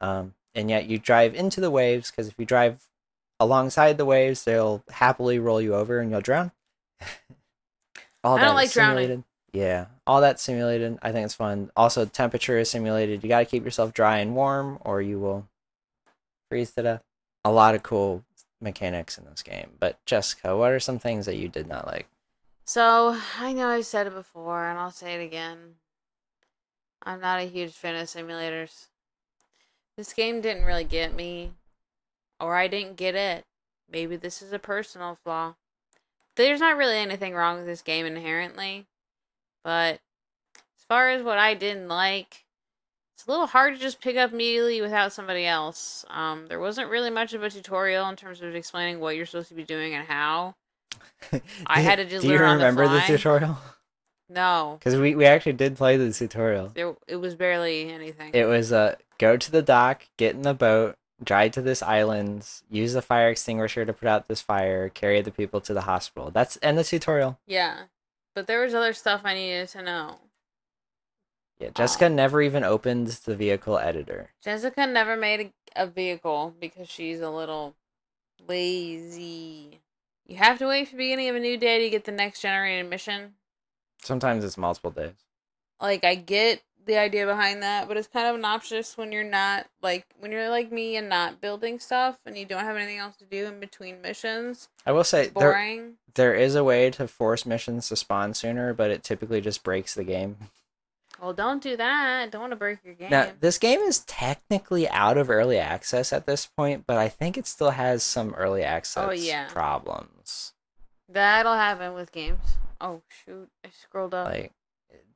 Um, 0.00 0.34
and 0.54 0.68
yet 0.70 0.86
you 0.86 0.98
drive 0.98 1.34
into 1.34 1.60
the 1.60 1.70
waves 1.70 2.10
because 2.10 2.28
if 2.28 2.34
you 2.38 2.44
drive 2.44 2.88
alongside 3.40 3.96
the 3.96 4.04
waves, 4.04 4.44
they'll 4.44 4.84
happily 4.90 5.38
roll 5.38 5.60
you 5.60 5.74
over 5.74 5.98
and 5.98 6.10
you'll 6.10 6.20
drown. 6.20 6.52
all 8.22 8.36
I 8.36 8.40
don't 8.40 8.48
that 8.50 8.54
like 8.54 8.66
is 8.66 8.74
drowning. 8.74 9.24
Yeah, 9.52 9.86
all 10.06 10.20
that 10.20 10.38
simulated. 10.38 10.98
I 11.02 11.10
think 11.10 11.24
it's 11.24 11.34
fun. 11.34 11.72
Also, 11.74 12.04
temperature 12.04 12.58
is 12.58 12.70
simulated. 12.70 13.24
You 13.24 13.28
got 13.28 13.40
to 13.40 13.46
keep 13.46 13.64
yourself 13.64 13.92
dry 13.92 14.18
and 14.18 14.36
warm, 14.36 14.78
or 14.82 15.02
you 15.02 15.18
will 15.18 15.48
freeze 16.48 16.70
to 16.72 16.82
death. 16.82 17.02
A 17.44 17.50
lot 17.50 17.74
of 17.74 17.82
cool 17.82 18.22
mechanics 18.60 19.18
in 19.18 19.24
this 19.24 19.42
game. 19.42 19.70
But 19.78 20.04
Jessica, 20.06 20.56
what 20.56 20.72
are 20.72 20.80
some 20.80 20.98
things 20.98 21.26
that 21.26 21.36
you 21.36 21.48
did 21.48 21.66
not 21.66 21.86
like? 21.86 22.08
So 22.64 23.18
I 23.38 23.52
know 23.52 23.68
I've 23.68 23.86
said 23.86 24.06
it 24.06 24.14
before, 24.14 24.64
and 24.68 24.78
I'll 24.78 24.90
say 24.90 25.14
it 25.14 25.24
again. 25.24 25.76
I'm 27.02 27.20
not 27.20 27.40
a 27.40 27.44
huge 27.44 27.72
fan 27.72 27.96
of 27.96 28.06
simulators. 28.06 28.86
This 29.96 30.12
game 30.12 30.40
didn't 30.40 30.64
really 30.64 30.84
get 30.84 31.14
me, 31.14 31.52
or 32.38 32.56
I 32.56 32.68
didn't 32.68 32.96
get 32.96 33.14
it. 33.14 33.44
Maybe 33.90 34.16
this 34.16 34.40
is 34.40 34.52
a 34.52 34.58
personal 34.58 35.18
flaw. 35.24 35.54
There's 36.36 36.60
not 36.60 36.76
really 36.76 36.96
anything 36.96 37.34
wrong 37.34 37.58
with 37.58 37.66
this 37.66 37.82
game 37.82 38.06
inherently, 38.06 38.86
but 39.64 39.94
as 40.78 40.84
far 40.88 41.10
as 41.10 41.22
what 41.22 41.38
I 41.38 41.54
didn't 41.54 41.88
like, 41.88 42.44
it's 43.20 43.28
a 43.28 43.30
little 43.30 43.46
hard 43.46 43.74
to 43.74 43.80
just 43.80 44.00
pick 44.00 44.16
up 44.16 44.32
immediately 44.32 44.80
without 44.80 45.12
somebody 45.12 45.44
else. 45.44 46.06
Um, 46.08 46.46
there 46.48 46.58
wasn't 46.58 46.88
really 46.88 47.10
much 47.10 47.34
of 47.34 47.42
a 47.42 47.50
tutorial 47.50 48.08
in 48.08 48.16
terms 48.16 48.40
of 48.40 48.54
explaining 48.54 48.98
what 48.98 49.14
you're 49.14 49.26
supposed 49.26 49.50
to 49.50 49.54
be 49.54 49.62
doing 49.62 49.94
and 49.94 50.06
how. 50.06 50.54
I 51.66 51.80
had 51.80 51.96
to 51.96 52.06
just 52.06 52.22
Do 52.22 52.32
you 52.32 52.38
learn 52.38 52.48
on 52.48 52.58
the 52.58 52.64
remember 52.64 52.88
the 52.88 53.00
tutorial? 53.00 53.58
No, 54.30 54.76
Because 54.78 54.98
we, 54.98 55.14
we 55.14 55.26
actually 55.26 55.52
did 55.52 55.76
play 55.76 55.98
the 55.98 56.12
tutorial. 56.12 56.68
there 56.68 56.94
it 57.06 57.16
was 57.16 57.34
barely 57.34 57.92
anything. 57.92 58.30
It 58.32 58.46
was 58.46 58.72
uh 58.72 58.94
go 59.18 59.36
to 59.36 59.50
the 59.50 59.60
dock, 59.60 60.06
get 60.16 60.34
in 60.34 60.42
the 60.42 60.54
boat, 60.54 60.94
drive 61.22 61.52
to 61.52 61.62
this 61.62 61.82
island, 61.82 62.48
use 62.70 62.94
the 62.94 63.02
fire 63.02 63.28
extinguisher 63.28 63.84
to 63.84 63.92
put 63.92 64.08
out 64.08 64.28
this 64.28 64.40
fire, 64.40 64.88
carry 64.88 65.20
the 65.20 65.30
people 65.30 65.60
to 65.62 65.74
the 65.74 65.82
hospital. 65.82 66.30
That's 66.30 66.58
end 66.62 66.78
the 66.78 66.84
tutorial. 66.84 67.38
yeah, 67.46 67.82
but 68.34 68.46
there 68.46 68.62
was 68.62 68.72
other 68.72 68.94
stuff 68.94 69.22
I 69.24 69.34
needed 69.34 69.68
to 69.70 69.82
know. 69.82 70.20
Yeah, 71.60 71.68
ah. 71.68 71.72
Jessica 71.76 72.08
never 72.08 72.40
even 72.42 72.64
opened 72.64 73.08
the 73.08 73.36
vehicle 73.36 73.78
editor. 73.78 74.30
Jessica 74.42 74.86
never 74.86 75.16
made 75.16 75.52
a, 75.76 75.82
a 75.82 75.86
vehicle 75.86 76.54
because 76.58 76.88
she's 76.88 77.20
a 77.20 77.30
little 77.30 77.76
lazy. 78.48 79.80
You 80.26 80.36
have 80.36 80.58
to 80.58 80.66
wait 80.66 80.86
for 80.88 80.92
the 80.92 80.98
beginning 80.98 81.28
of 81.28 81.36
a 81.36 81.40
new 81.40 81.56
day 81.56 81.82
to 81.84 81.90
get 81.90 82.04
the 82.04 82.12
next 82.12 82.40
generated 82.40 82.88
mission. 82.88 83.34
Sometimes 84.02 84.44
it's 84.44 84.56
multiple 84.56 84.90
days. 84.90 85.12
Like 85.80 86.04
I 86.04 86.14
get 86.14 86.62
the 86.86 86.96
idea 86.96 87.26
behind 87.26 87.62
that, 87.62 87.88
but 87.88 87.96
it's 87.96 88.08
kind 88.08 88.26
of 88.26 88.36
obnoxious 88.36 88.96
when 88.96 89.12
you're 89.12 89.22
not 89.22 89.66
like 89.82 90.06
when 90.18 90.32
you're 90.32 90.48
like 90.48 90.72
me 90.72 90.96
and 90.96 91.08
not 91.08 91.40
building 91.40 91.78
stuff 91.78 92.18
and 92.24 92.38
you 92.38 92.46
don't 92.46 92.64
have 92.64 92.76
anything 92.76 92.98
else 92.98 93.16
to 93.16 93.24
do 93.24 93.46
in 93.46 93.60
between 93.60 94.00
missions. 94.00 94.68
I 94.86 94.92
will 94.92 95.04
say 95.04 95.24
It's 95.24 95.32
there 95.34 95.52
boring. 95.52 95.94
there 96.14 96.34
is 96.34 96.54
a 96.54 96.64
way 96.64 96.90
to 96.90 97.06
force 97.06 97.44
missions 97.44 97.88
to 97.88 97.96
spawn 97.96 98.32
sooner, 98.34 98.72
but 98.72 98.90
it 98.90 99.02
typically 99.02 99.40
just 99.40 99.62
breaks 99.62 99.94
the 99.94 100.04
game. 100.04 100.36
Well, 101.20 101.32
don't 101.34 101.62
do 101.62 101.76
that. 101.76 102.30
Don't 102.30 102.40
want 102.40 102.52
to 102.52 102.56
break 102.56 102.78
your 102.84 102.94
game. 102.94 103.10
Now, 103.10 103.32
this 103.40 103.58
game 103.58 103.80
is 103.80 104.00
technically 104.00 104.88
out 104.88 105.18
of 105.18 105.28
early 105.28 105.58
access 105.58 106.12
at 106.12 106.26
this 106.26 106.46
point, 106.46 106.84
but 106.86 106.96
I 106.96 107.08
think 107.08 107.36
it 107.36 107.46
still 107.46 107.70
has 107.70 108.02
some 108.02 108.34
early 108.34 108.62
oh, 108.62 108.68
access 108.68 109.06
Oh, 109.08 109.12
yeah. 109.12 109.48
problems. 109.48 110.54
That'll 111.08 111.54
happen 111.56 111.94
with 111.94 112.12
games. 112.12 112.56
Oh 112.80 113.02
shoot! 113.08 113.48
I 113.64 113.68
scrolled 113.70 114.14
up. 114.14 114.28
Like 114.28 114.52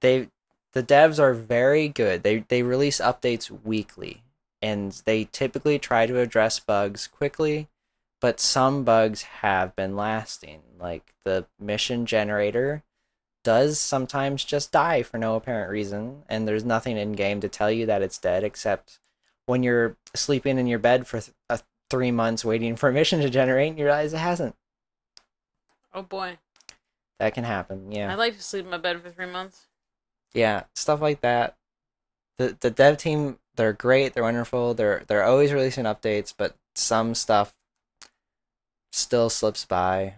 they 0.00 0.28
the 0.72 0.82
devs 0.82 1.18
are 1.18 1.32
very 1.32 1.88
good. 1.88 2.22
They 2.22 2.44
they 2.48 2.62
release 2.62 3.00
updates 3.00 3.50
weekly 3.50 4.22
and 4.60 4.92
they 5.04 5.28
typically 5.30 5.78
try 5.78 6.06
to 6.06 6.18
address 6.18 6.58
bugs 6.58 7.06
quickly, 7.06 7.68
but 8.20 8.40
some 8.40 8.82
bugs 8.84 9.22
have 9.22 9.74
been 9.76 9.96
lasting. 9.96 10.60
Like 10.78 11.14
the 11.24 11.46
mission 11.60 12.06
generator 12.06 12.82
does 13.44 13.78
sometimes 13.78 14.44
just 14.44 14.72
die 14.72 15.02
for 15.04 15.18
no 15.18 15.36
apparent 15.36 15.70
reason 15.70 16.22
and 16.28 16.48
there's 16.48 16.64
nothing 16.64 16.96
in 16.96 17.12
game 17.12 17.40
to 17.40 17.48
tell 17.48 17.70
you 17.70 17.86
that 17.86 18.02
it's 18.02 18.18
dead 18.18 18.42
except 18.42 18.98
when 19.46 19.62
you're 19.62 19.96
sleeping 20.14 20.58
in 20.58 20.66
your 20.66 20.78
bed 20.80 21.06
for 21.06 21.20
th- 21.20 21.34
uh, 21.50 21.58
3 21.90 22.10
months 22.10 22.44
waiting 22.44 22.74
for 22.74 22.88
a 22.88 22.92
mission 22.92 23.20
to 23.20 23.30
generate 23.30 23.68
and 23.68 23.78
you 23.78 23.84
realize 23.84 24.12
it 24.12 24.18
hasn't. 24.18 24.56
oh 25.92 26.02
boy, 26.02 26.38
That 27.20 27.34
can 27.34 27.44
happen. 27.44 27.92
Yeah. 27.92 28.10
I'd 28.12 28.18
like 28.18 28.36
to 28.36 28.42
sleep 28.42 28.64
in 28.64 28.70
my 28.70 28.78
bed 28.78 29.00
for 29.02 29.10
three 29.10 29.26
months. 29.30 29.66
yeah, 30.32 30.64
stuff 30.74 31.00
like 31.00 31.20
that. 31.20 31.56
The 32.38 32.56
the 32.58 32.70
dev 32.70 32.96
team, 32.98 33.38
they're 33.54 33.72
great, 33.72 34.14
they're 34.14 34.24
wonderful, 34.24 34.74
they're 34.74 35.04
they're 35.06 35.22
always 35.22 35.52
releasing 35.52 35.84
updates, 35.84 36.34
but 36.36 36.56
some 36.74 37.14
stuff 37.14 37.54
still 38.92 39.30
slips 39.30 39.64
by. 39.64 40.14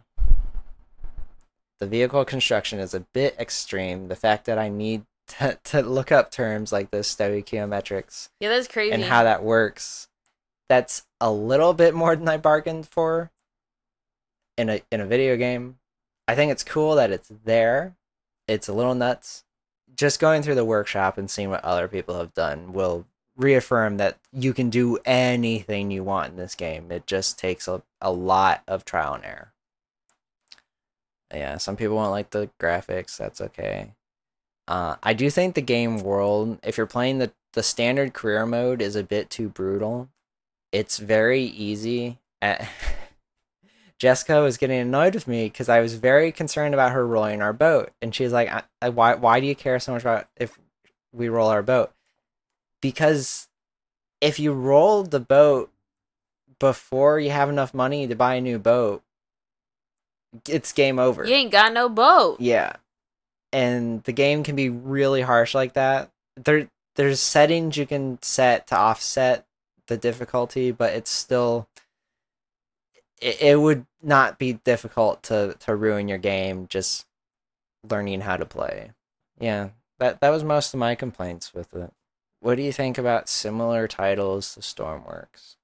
The 1.80 1.86
vehicle 1.86 2.24
construction 2.24 2.78
is 2.78 2.94
a 2.94 3.00
bit 3.00 3.36
extreme. 3.38 4.08
The 4.08 4.16
fact 4.16 4.46
that 4.46 4.58
I 4.58 4.68
need 4.68 5.04
to, 5.28 5.58
to 5.64 5.82
look 5.82 6.10
up 6.12 6.30
terms 6.30 6.72
like 6.72 6.90
the 6.90 6.98
stoichiometrics 6.98 8.28
Yeah, 8.40 8.48
that's 8.48 8.68
crazy. 8.68 8.92
and 8.92 9.04
how 9.04 9.24
that 9.24 9.42
works, 9.42 10.08
that's 10.68 11.04
a 11.20 11.30
little 11.30 11.74
bit 11.74 11.94
more 11.94 12.16
than 12.16 12.28
I 12.28 12.36
bargained 12.36 12.88
for 12.88 13.30
in 14.56 14.68
a 14.70 14.82
in 14.90 15.00
a 15.00 15.06
video 15.06 15.36
game. 15.36 15.78
I 16.28 16.34
think 16.34 16.50
it's 16.52 16.64
cool 16.64 16.94
that 16.96 17.10
it's 17.10 17.30
there. 17.44 17.94
It's 18.48 18.68
a 18.68 18.72
little 18.72 18.94
nuts. 18.94 19.44
Just 19.96 20.20
going 20.20 20.42
through 20.42 20.54
the 20.56 20.64
workshop 20.64 21.18
and 21.18 21.30
seeing 21.30 21.50
what 21.50 21.64
other 21.64 21.88
people 21.88 22.18
have 22.18 22.34
done 22.34 22.72
will 22.72 23.06
reaffirm 23.36 23.96
that 23.98 24.18
you 24.32 24.52
can 24.54 24.70
do 24.70 24.98
anything 25.04 25.90
you 25.90 26.02
want 26.02 26.30
in 26.30 26.36
this 26.36 26.54
game. 26.54 26.90
It 26.90 27.06
just 27.06 27.38
takes 27.38 27.68
a, 27.68 27.82
a 28.00 28.10
lot 28.10 28.62
of 28.66 28.84
trial 28.84 29.14
and 29.14 29.24
error. 29.24 29.52
Yeah, 31.32 31.56
some 31.58 31.76
people 31.76 31.96
won't 31.96 32.12
like 32.12 32.30
the 32.30 32.50
graphics. 32.60 33.16
That's 33.16 33.40
okay. 33.40 33.92
Uh, 34.68 34.96
I 35.02 35.12
do 35.12 35.30
think 35.30 35.54
the 35.54 35.62
game 35.62 35.98
world, 35.98 36.58
if 36.62 36.76
you're 36.76 36.86
playing 36.86 37.18
the, 37.18 37.32
the 37.52 37.62
standard 37.62 38.14
career 38.14 38.46
mode, 38.46 38.82
is 38.82 38.96
a 38.96 39.02
bit 39.02 39.30
too 39.30 39.48
brutal. 39.48 40.08
It's 40.72 40.98
very 40.98 41.42
easy. 41.42 42.18
At... 42.42 42.68
Jessica 43.98 44.42
was 44.42 44.58
getting 44.58 44.80
annoyed 44.80 45.14
with 45.14 45.26
me 45.26 45.46
because 45.46 45.68
I 45.68 45.80
was 45.80 45.94
very 45.94 46.30
concerned 46.30 46.74
about 46.74 46.92
her 46.92 47.06
rolling 47.06 47.40
our 47.40 47.52
boat, 47.52 47.92
and 48.02 48.14
she's 48.14 48.32
like, 48.32 48.50
I, 48.50 48.62
I, 48.82 48.88
"Why? 48.90 49.14
Why 49.14 49.40
do 49.40 49.46
you 49.46 49.54
care 49.54 49.78
so 49.80 49.92
much 49.92 50.02
about 50.02 50.26
if 50.36 50.58
we 51.12 51.28
roll 51.30 51.48
our 51.48 51.62
boat?" 51.62 51.92
Because 52.82 53.48
if 54.20 54.38
you 54.38 54.52
roll 54.52 55.02
the 55.02 55.20
boat 55.20 55.70
before 56.58 57.18
you 57.18 57.30
have 57.30 57.48
enough 57.48 57.72
money 57.72 58.06
to 58.06 58.14
buy 58.14 58.34
a 58.34 58.40
new 58.40 58.58
boat, 58.58 59.02
it's 60.48 60.72
game 60.72 60.98
over. 60.98 61.24
you 61.24 61.34
ain't 61.34 61.52
got 61.52 61.72
no 61.72 61.88
boat. 61.88 62.40
Yeah. 62.40 62.74
And 63.52 64.02
the 64.04 64.12
game 64.12 64.42
can 64.42 64.56
be 64.56 64.68
really 64.68 65.22
harsh 65.22 65.54
like 65.54 65.74
that. 65.74 66.10
There 66.36 66.68
there's 66.96 67.20
settings 67.20 67.76
you 67.76 67.86
can 67.86 68.18
set 68.22 68.66
to 68.68 68.76
offset 68.76 69.46
the 69.86 69.96
difficulty, 69.96 70.72
but 70.72 70.92
it's 70.94 71.10
still 71.10 71.68
it, 73.20 73.40
it 73.40 73.60
would 73.60 73.86
not 74.02 74.38
be 74.38 74.54
difficult 74.54 75.22
to 75.24 75.56
to 75.60 75.74
ruin 75.74 76.08
your 76.08 76.18
game 76.18 76.66
just 76.68 77.06
learning 77.88 78.22
how 78.22 78.36
to 78.36 78.46
play. 78.46 78.92
Yeah. 79.38 79.70
That 79.98 80.20
that 80.20 80.30
was 80.30 80.44
most 80.44 80.74
of 80.74 80.80
my 80.80 80.94
complaints 80.94 81.54
with 81.54 81.74
it. 81.74 81.92
What 82.40 82.56
do 82.56 82.62
you 82.62 82.72
think 82.72 82.98
about 82.98 83.28
similar 83.28 83.88
titles 83.88 84.54
to 84.54 84.60
Stormworks? 84.60 85.55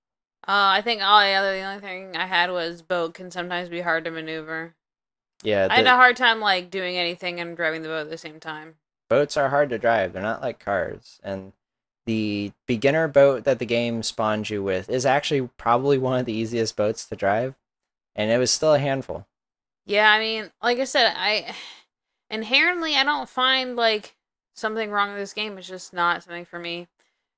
Uh, 0.48 0.74
I 0.74 0.80
think 0.82 1.02
all 1.02 1.20
the 1.20 1.32
other 1.32 1.56
the 1.56 1.62
only 1.62 1.80
thing 1.80 2.16
I 2.16 2.26
had 2.26 2.50
was 2.50 2.82
boat 2.82 3.14
can 3.14 3.30
sometimes 3.30 3.68
be 3.68 3.80
hard 3.80 4.04
to 4.04 4.10
maneuver. 4.10 4.74
Yeah, 5.44 5.68
I 5.70 5.76
had 5.76 5.86
a 5.86 5.90
hard 5.90 6.16
time 6.16 6.40
like 6.40 6.70
doing 6.70 6.96
anything 6.96 7.40
and 7.40 7.56
driving 7.56 7.82
the 7.82 7.88
boat 7.88 8.02
at 8.02 8.10
the 8.10 8.18
same 8.18 8.40
time. 8.40 8.76
boats 9.08 9.36
are 9.36 9.50
hard 9.50 9.70
to 9.70 9.78
drive. 9.78 10.12
They're 10.12 10.22
not 10.22 10.42
like 10.42 10.58
cars. 10.58 11.20
And 11.22 11.52
the 12.06 12.52
beginner 12.66 13.06
boat 13.08 13.44
that 13.44 13.58
the 13.58 13.66
game 13.66 14.02
spawns 14.02 14.50
you 14.50 14.62
with 14.62 14.88
is 14.90 15.06
actually 15.06 15.48
probably 15.56 15.98
one 15.98 16.18
of 16.18 16.26
the 16.26 16.32
easiest 16.32 16.76
boats 16.76 17.06
to 17.06 17.16
drive. 17.16 17.54
And 18.16 18.30
it 18.30 18.38
was 18.38 18.50
still 18.50 18.74
a 18.74 18.78
handful. 18.78 19.26
Yeah, 19.86 20.10
I 20.10 20.18
mean, 20.18 20.50
like 20.62 20.78
I 20.78 20.84
said, 20.84 21.12
I 21.16 21.54
inherently 22.30 22.96
I 22.96 23.04
don't 23.04 23.28
find 23.28 23.76
like 23.76 24.14
something 24.54 24.90
wrong 24.90 25.10
with 25.10 25.18
this 25.18 25.32
game. 25.32 25.58
It's 25.58 25.68
just 25.68 25.92
not 25.92 26.22
something 26.22 26.44
for 26.44 26.58
me. 26.58 26.88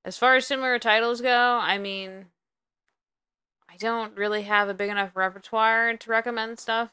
As 0.05 0.19
far 0.19 0.37
as 0.37 0.47
similar 0.47 0.79
titles 0.79 1.21
go, 1.21 1.59
I 1.62 1.79
mean, 1.79 2.27
I 3.75 3.77
don't 3.77 4.17
really 4.17 4.43
have 4.43 4.69
a 4.69 4.75
big 4.75 4.89
enough 4.89 5.17
repertoire 5.17 5.97
to 5.97 6.11
recommend 6.11 6.61
stuff. 6.61 6.93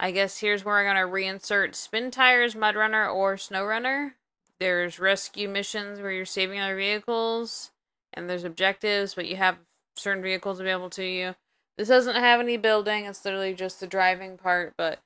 I 0.00 0.10
guess 0.10 0.38
here's 0.38 0.64
where 0.64 0.78
I'm 0.78 0.86
gonna 0.86 1.06
reinsert 1.06 1.74
Spintires, 1.74 2.56
Mud 2.56 2.74
Runner, 2.74 3.08
or 3.08 3.36
SnowRunner. 3.36 4.14
There's 4.58 4.98
rescue 4.98 5.48
missions 5.48 6.00
where 6.00 6.10
you're 6.10 6.24
saving 6.24 6.58
other 6.58 6.74
vehicles, 6.74 7.70
and 8.12 8.28
there's 8.28 8.42
objectives, 8.42 9.14
but 9.14 9.28
you 9.28 9.36
have 9.36 9.58
certain 9.94 10.20
vehicles 10.20 10.58
available 10.58 10.90
to 10.90 11.04
you. 11.04 11.36
This 11.76 11.86
doesn't 11.86 12.16
have 12.16 12.40
any 12.40 12.56
building, 12.56 13.04
it's 13.04 13.24
literally 13.24 13.54
just 13.54 13.78
the 13.78 13.86
driving 13.86 14.36
part, 14.38 14.74
but 14.76 14.98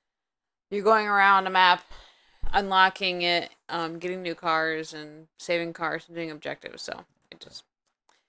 you're 0.71 0.83
going 0.83 1.07
around 1.07 1.47
a 1.47 1.51
map, 1.51 1.85
unlocking 2.55 3.21
it, 3.21 3.51
um, 3.69 3.99
getting 3.99 4.23
new 4.23 4.35
cars, 4.35 4.95
and 4.95 5.27
saving 5.39 5.75
cars 5.75 6.05
and 6.07 6.17
doing 6.17 6.31
objectives. 6.31 6.81
So 6.81 7.05
it 7.31 7.41
just 7.41 7.65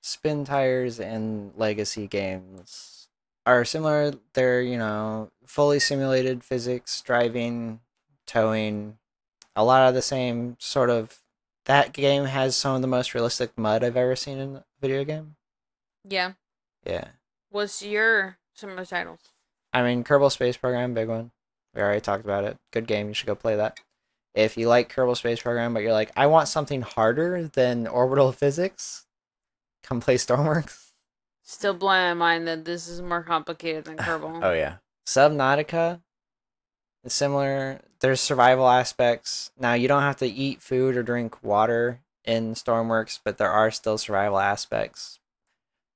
Spintires 0.03 0.99
in 0.99 1.51
legacy 1.55 2.07
games 2.07 3.07
are 3.45 3.63
similar. 3.63 4.13
They're, 4.33 4.61
you 4.61 4.77
know, 4.77 5.31
fully 5.45 5.79
simulated 5.79 6.43
physics, 6.43 7.01
driving, 7.01 7.79
towing, 8.27 8.97
a 9.55 9.63
lot 9.63 9.87
of 9.87 9.95
the 9.95 10.01
same 10.01 10.57
sort 10.59 10.89
of. 10.89 11.19
That 11.65 11.93
game 11.93 12.25
has 12.25 12.57
some 12.57 12.75
of 12.75 12.81
the 12.81 12.87
most 12.89 13.13
realistic 13.13 13.57
mud 13.57 13.85
I've 13.85 13.95
ever 13.95 14.17
seen 14.17 14.37
in 14.37 14.55
a 14.57 14.65
video 14.81 15.05
game. 15.05 15.37
Yeah. 16.07 16.33
Yeah. 16.85 17.05
What's 17.49 17.81
your 17.81 18.37
similar 18.53 18.83
titles? 18.83 19.21
I 19.71 19.81
mean, 19.81 20.03
Kerbal 20.03 20.31
Space 20.31 20.57
Program, 20.57 20.93
big 20.93 21.07
one. 21.07 21.31
We 21.73 21.81
already 21.81 22.01
talked 22.01 22.25
about 22.25 22.43
it. 22.43 22.57
Good 22.71 22.85
game. 22.87 23.07
You 23.07 23.13
should 23.13 23.27
go 23.27 23.35
play 23.35 23.55
that. 23.55 23.79
If 24.35 24.57
you 24.57 24.67
like 24.67 24.93
Kerbal 24.93 25.15
Space 25.15 25.41
Program, 25.41 25.73
but 25.73 25.83
you're 25.83 25.93
like, 25.93 26.11
I 26.17 26.27
want 26.27 26.49
something 26.49 26.81
harder 26.81 27.47
than 27.47 27.87
orbital 27.87 28.31
physics, 28.33 29.05
come 29.83 29.99
play 29.99 30.15
Stormworks. 30.15 30.91
Still 31.43 31.73
blowing 31.73 32.01
my 32.01 32.13
mind 32.13 32.47
that 32.47 32.65
this 32.65 32.87
is 32.87 33.01
more 33.01 33.21
complicated 33.21 33.85
than 33.85 33.97
Kerbal. 33.97 34.43
Oh 34.43 34.53
yeah. 34.53 34.77
Subnautica 35.05 36.01
is 37.03 37.13
similar. 37.13 37.81
There's 37.99 38.21
survival 38.21 38.67
aspects. 38.67 39.51
Now 39.57 39.73
you 39.73 39.87
don't 39.87 40.01
have 40.01 40.17
to 40.17 40.27
eat 40.27 40.61
food 40.61 40.95
or 40.95 41.03
drink 41.03 41.43
water 41.43 41.99
in 42.23 42.53
Stormworks, 42.53 43.19
but 43.23 43.37
there 43.37 43.51
are 43.51 43.71
still 43.71 43.97
survival 43.97 44.39
aspects 44.39 45.19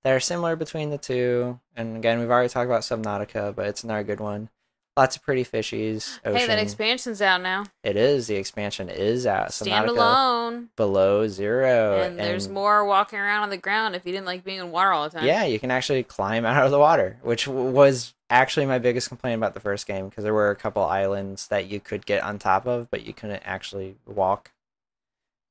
that 0.04 0.14
are 0.14 0.20
similar 0.20 0.56
between 0.56 0.90
the 0.90 0.98
two. 0.98 1.60
And 1.76 1.98
again, 1.98 2.20
we've 2.20 2.30
already 2.30 2.50
talked 2.50 2.68
about 2.68 2.82
Subnautica, 2.82 3.56
but 3.56 3.68
it's 3.68 3.84
another 3.84 4.04
good 4.04 4.20
one. 4.20 4.50
Lots 4.98 5.16
of 5.16 5.22
pretty 5.22 5.44
fishies. 5.46 6.20
Ocean. 6.26 6.36
Hey, 6.40 6.48
that 6.48 6.58
expansion's 6.58 7.22
out 7.22 7.42
now. 7.42 7.66
It 7.84 7.96
is. 7.96 8.26
The 8.26 8.36
expansion 8.36 8.90
is 8.90 9.28
out. 9.28 9.50
Subnautica 9.50 9.90
Standalone. 9.96 10.68
below 10.76 11.28
zero. 11.28 12.02
And, 12.02 12.18
there's 12.18 12.50
more 12.50 12.84
walking 12.84 13.20
around 13.20 13.44
on 13.44 13.50
the 13.52 13.58
ground 13.58 13.96
if 13.96 14.06
you 14.08 14.12
didn't 14.12 14.26
like 14.26 14.44
being 14.44 14.58
in 14.60 14.72
water 14.72 14.92
all 14.92 15.08
the 15.08 15.20
time. 15.20 15.28
Yeah, 15.28 15.44
you 15.46 15.60
can 15.60 15.70
actually 15.70 16.02
climb 16.02 16.46
out 16.46 16.66
of 16.66 16.72
the 16.72 16.80
water, 16.80 17.18
which 17.22 17.46
w- 17.46 17.70
was 17.70 18.16
actually 18.32 18.66
my 18.66 18.80
biggest 18.80 19.08
complaint 19.08 19.38
about 19.38 19.54
the 19.54 19.60
first 19.60 19.86
game 19.86 20.10
because 20.10 20.24
there 20.24 20.34
were 20.34 20.50
a 20.50 20.56
couple 20.56 20.84
islands 20.84 21.48
that 21.50 21.68
you 21.68 21.80
could 21.80 22.06
get 22.08 22.24
on 22.24 22.40
top 22.40 22.66
of, 22.66 22.90
but 22.90 23.06
you 23.06 23.14
couldn't 23.14 23.44
actually 23.46 23.98
walk. 24.08 24.52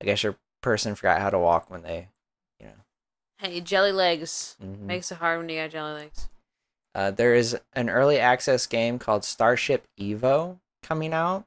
I 0.03 0.07
guess 0.07 0.25
your 0.25 0.35
person 0.61 0.97
forgot 0.97 1.21
how 1.23 1.31
to 1.31 1.39
walk 1.39 1.71
when 1.71 1.83
they, 1.83 2.09
you 2.59 2.67
know. 2.67 2.73
Hey, 3.39 3.61
jelly 3.61 3.93
legs. 3.93 4.57
mhm. 4.61 4.81
Makes 4.81 5.13
it 5.13 5.19
hard 5.19 5.39
when 5.39 5.49
you 5.49 5.61
got 5.63 5.71
jelly 5.71 5.93
legs. 5.95 6.29
Uh, 6.97 7.11
there 7.11 7.35
is 7.35 7.59
an 7.75 7.91
early 7.91 8.19
access 8.19 8.67
game 8.67 8.99
called 8.99 9.23
Starship 9.23 9.85
Evo 10.01 10.57
coming 10.83 11.13
out 11.13 11.45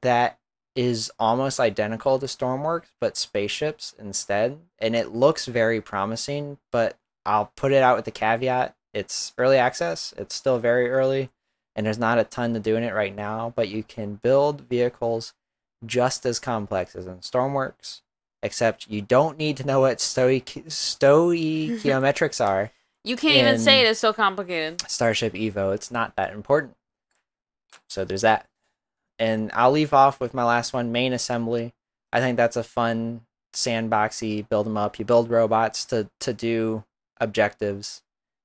that 0.00 0.38
is 0.74 1.12
almost 1.18 1.60
identical 1.60 2.18
to 2.18 2.24
Stormworks, 2.24 2.86
but 3.02 3.18
spaceships 3.18 3.94
instead. 3.98 4.60
And 4.78 4.96
it 4.96 5.12
looks 5.14 5.44
very 5.44 5.82
promising, 5.82 6.56
but 6.72 6.96
I'll 7.26 7.52
put 7.54 7.72
it 7.72 7.82
out 7.82 7.96
with 7.96 8.06
the 8.06 8.10
caveat 8.10 8.74
it's 8.94 9.34
early 9.36 9.58
access, 9.58 10.14
it's 10.16 10.34
still 10.34 10.58
very 10.58 10.90
early, 10.90 11.28
and 11.76 11.84
there's 11.84 11.98
not 11.98 12.18
a 12.18 12.24
ton 12.24 12.54
to 12.54 12.60
do 12.60 12.76
in 12.76 12.82
it 12.82 12.94
right 12.94 13.14
now, 13.14 13.52
but 13.54 13.68
you 13.68 13.82
can 13.82 14.14
build 14.14 14.62
vehicles 14.62 15.34
just 15.84 16.24
as 16.24 16.40
complex 16.40 16.96
as 16.96 17.06
in 17.06 17.18
Stormworks. 17.18 18.00
Except 18.42 18.88
you 18.88 19.02
don't 19.02 19.36
need 19.36 19.56
to 19.58 19.66
know 19.66 19.80
what 19.80 20.00
stoic 20.00 20.46
stoichiometrics 20.68 22.44
are. 22.44 22.70
You 23.04 23.16
can't 23.16 23.36
even 23.36 23.58
say 23.58 23.80
it. 23.80 23.88
It's 23.88 24.00
so 24.00 24.12
complicated. 24.12 24.82
Starship 24.88 25.32
Evo. 25.32 25.74
It's 25.74 25.90
not 25.90 26.16
that 26.16 26.32
important. 26.32 26.76
So 27.88 28.04
there's 28.04 28.22
that. 28.22 28.46
And 29.18 29.50
I'll 29.54 29.70
leave 29.70 29.92
off 29.92 30.20
with 30.20 30.34
my 30.34 30.44
last 30.44 30.72
one, 30.72 30.92
main 30.92 31.12
assembly. 31.12 31.74
I 32.12 32.20
think 32.20 32.36
that's 32.36 32.56
a 32.56 32.62
fun 32.62 33.22
sandboxy 33.52 34.48
build 34.48 34.66
them 34.66 34.76
up. 34.76 34.98
You 34.98 35.04
build 35.04 35.30
robots 35.30 35.84
to 35.86 36.08
to 36.20 36.32
do 36.32 36.84
objectives. 37.20 38.02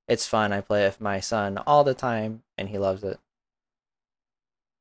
It's 0.08 0.28
fun. 0.28 0.52
I 0.52 0.62
play 0.62 0.84
it 0.84 0.88
with 0.88 1.02
my 1.02 1.20
son 1.20 1.58
all 1.66 1.84
the 1.84 1.94
time 1.94 2.44
and 2.58 2.70
he 2.70 2.78
loves 2.78 3.04
it. 3.04 3.20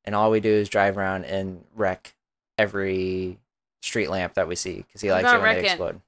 And 0.04 0.14
all 0.14 0.30
we 0.30 0.40
do 0.40 0.50
is 0.50 0.68
drive 0.68 0.98
around 0.98 1.24
and 1.24 1.64
wreck 1.76 2.14
every 2.58 3.38
street 3.82 4.10
lamp 4.10 4.34
that 4.34 4.48
we 4.48 4.56
see 4.56 4.78
because 4.78 5.00
he 5.00 5.12
likes 5.12 5.30
it 5.30 5.40
when 5.40 5.56
they 5.56 5.64
explode. 5.64 6.00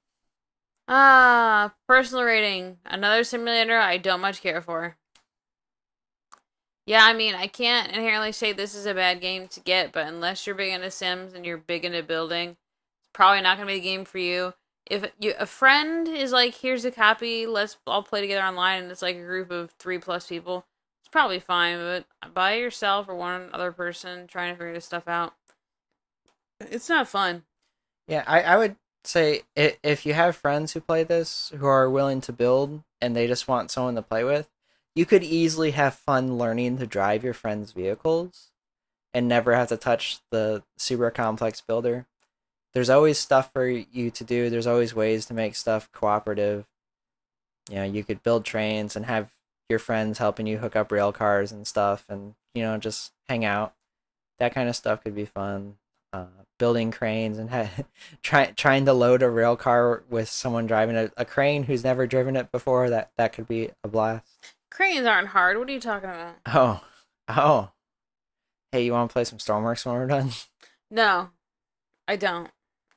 Ah, 0.86 1.74
personal 1.88 2.24
rating. 2.24 2.78
Another 2.84 3.24
simulator 3.24 3.78
I 3.78 3.96
don't 3.96 4.20
much 4.20 4.42
care 4.42 4.60
for. 4.60 4.96
Yeah, 6.86 7.04
I 7.04 7.14
mean, 7.14 7.34
I 7.34 7.46
can't 7.46 7.90
inherently 7.92 8.32
say 8.32 8.52
this 8.52 8.74
is 8.74 8.84
a 8.84 8.92
bad 8.92 9.20
game 9.22 9.48
to 9.48 9.60
get, 9.60 9.92
but 9.92 10.06
unless 10.06 10.46
you're 10.46 10.54
big 10.54 10.72
into 10.74 10.90
Sims 10.90 11.32
and 11.32 11.46
you're 11.46 11.56
big 11.56 11.84
into 11.84 12.02
building, 12.02 12.50
it's 12.50 13.08
probably 13.14 13.40
not 13.40 13.56
gonna 13.56 13.68
be 13.68 13.74
the 13.74 13.80
game 13.80 14.04
for 14.04 14.18
you. 14.18 14.52
If 14.86 15.10
you 15.18 15.32
a 15.38 15.46
friend 15.46 16.06
is 16.06 16.30
like, 16.32 16.54
here's 16.54 16.84
a 16.84 16.90
copy, 16.90 17.46
let's 17.46 17.78
all 17.86 18.02
play 18.02 18.20
together 18.20 18.46
online, 18.46 18.82
and 18.82 18.92
it's 18.92 19.00
like 19.00 19.16
a 19.16 19.24
group 19.24 19.50
of 19.50 19.70
three 19.78 19.98
plus 19.98 20.26
people, 20.26 20.66
it's 21.00 21.08
probably 21.10 21.40
fine. 21.40 21.78
But 21.78 22.34
by 22.34 22.56
yourself 22.56 23.08
or 23.08 23.14
one 23.14 23.48
other 23.54 23.72
person 23.72 24.26
trying 24.26 24.52
to 24.52 24.58
figure 24.58 24.74
this 24.74 24.84
stuff 24.84 25.08
out, 25.08 25.32
it's 26.60 26.90
not 26.90 27.08
fun. 27.08 27.44
Yeah, 28.08 28.24
I, 28.26 28.42
I 28.42 28.56
would 28.58 28.76
say 29.06 29.42
if 29.54 30.06
you 30.06 30.14
have 30.14 30.36
friends 30.36 30.72
who 30.72 30.80
play 30.80 31.04
this 31.04 31.52
who 31.56 31.66
are 31.66 31.90
willing 31.90 32.20
to 32.22 32.32
build 32.32 32.82
and 33.00 33.14
they 33.14 33.26
just 33.26 33.48
want 33.48 33.70
someone 33.70 33.94
to 33.96 34.02
play 34.02 34.24
with, 34.24 34.48
you 34.94 35.04
could 35.04 35.22
easily 35.22 35.72
have 35.72 35.94
fun 35.94 36.38
learning 36.38 36.78
to 36.78 36.86
drive 36.86 37.24
your 37.24 37.34
friends' 37.34 37.72
vehicles 37.72 38.50
and 39.12 39.28
never 39.28 39.54
have 39.54 39.68
to 39.68 39.76
touch 39.76 40.18
the 40.30 40.62
super 40.76 41.10
complex 41.10 41.60
builder. 41.60 42.06
There's 42.72 42.90
always 42.90 43.18
stuff 43.18 43.52
for 43.52 43.68
you 43.68 44.10
to 44.10 44.24
do. 44.24 44.50
There's 44.50 44.66
always 44.66 44.94
ways 44.94 45.26
to 45.26 45.34
make 45.34 45.54
stuff 45.54 45.90
cooperative. 45.92 46.66
You 47.70 47.76
know, 47.76 47.84
you 47.84 48.02
could 48.04 48.22
build 48.22 48.44
trains 48.44 48.96
and 48.96 49.06
have 49.06 49.30
your 49.68 49.78
friends 49.78 50.18
helping 50.18 50.46
you 50.46 50.58
hook 50.58 50.76
up 50.76 50.90
rail 50.90 51.12
cars 51.12 51.52
and 51.52 51.66
stuff 51.66 52.04
and, 52.08 52.34
you 52.54 52.62
know, 52.62 52.76
just 52.76 53.12
hang 53.28 53.44
out. 53.44 53.74
That 54.38 54.54
kind 54.54 54.68
of 54.68 54.76
stuff 54.76 55.04
could 55.04 55.14
be 55.14 55.24
fun. 55.24 55.76
Uh, 56.12 56.26
building 56.64 56.90
cranes 56.90 57.36
and 57.38 57.50
ha- 57.50 57.68
try, 58.22 58.46
trying 58.56 58.86
to 58.86 58.92
load 58.94 59.22
a 59.22 59.28
rail 59.28 59.54
car 59.54 60.02
with 60.08 60.30
someone 60.30 60.66
driving 60.66 60.96
a, 60.96 61.10
a 61.18 61.22
crane 61.26 61.64
who's 61.64 61.84
never 61.84 62.06
driven 62.06 62.36
it 62.36 62.50
before 62.50 62.88
that 62.88 63.10
that 63.18 63.34
could 63.34 63.46
be 63.46 63.68
a 63.84 63.88
blast 63.88 64.56
Cranes 64.70 65.06
aren't 65.06 65.28
hard. 65.28 65.58
What 65.58 65.68
are 65.68 65.72
you 65.72 65.78
talking 65.78 66.08
about? 66.08 66.36
oh 66.46 66.80
oh 67.28 67.70
hey 68.72 68.82
you 68.86 68.92
want 68.92 69.10
to 69.10 69.12
play 69.12 69.24
some 69.24 69.36
stormworks 69.36 69.84
when 69.84 69.94
we're 69.94 70.06
done 70.06 70.30
No, 70.90 71.28
I 72.08 72.16
don't. 72.16 72.50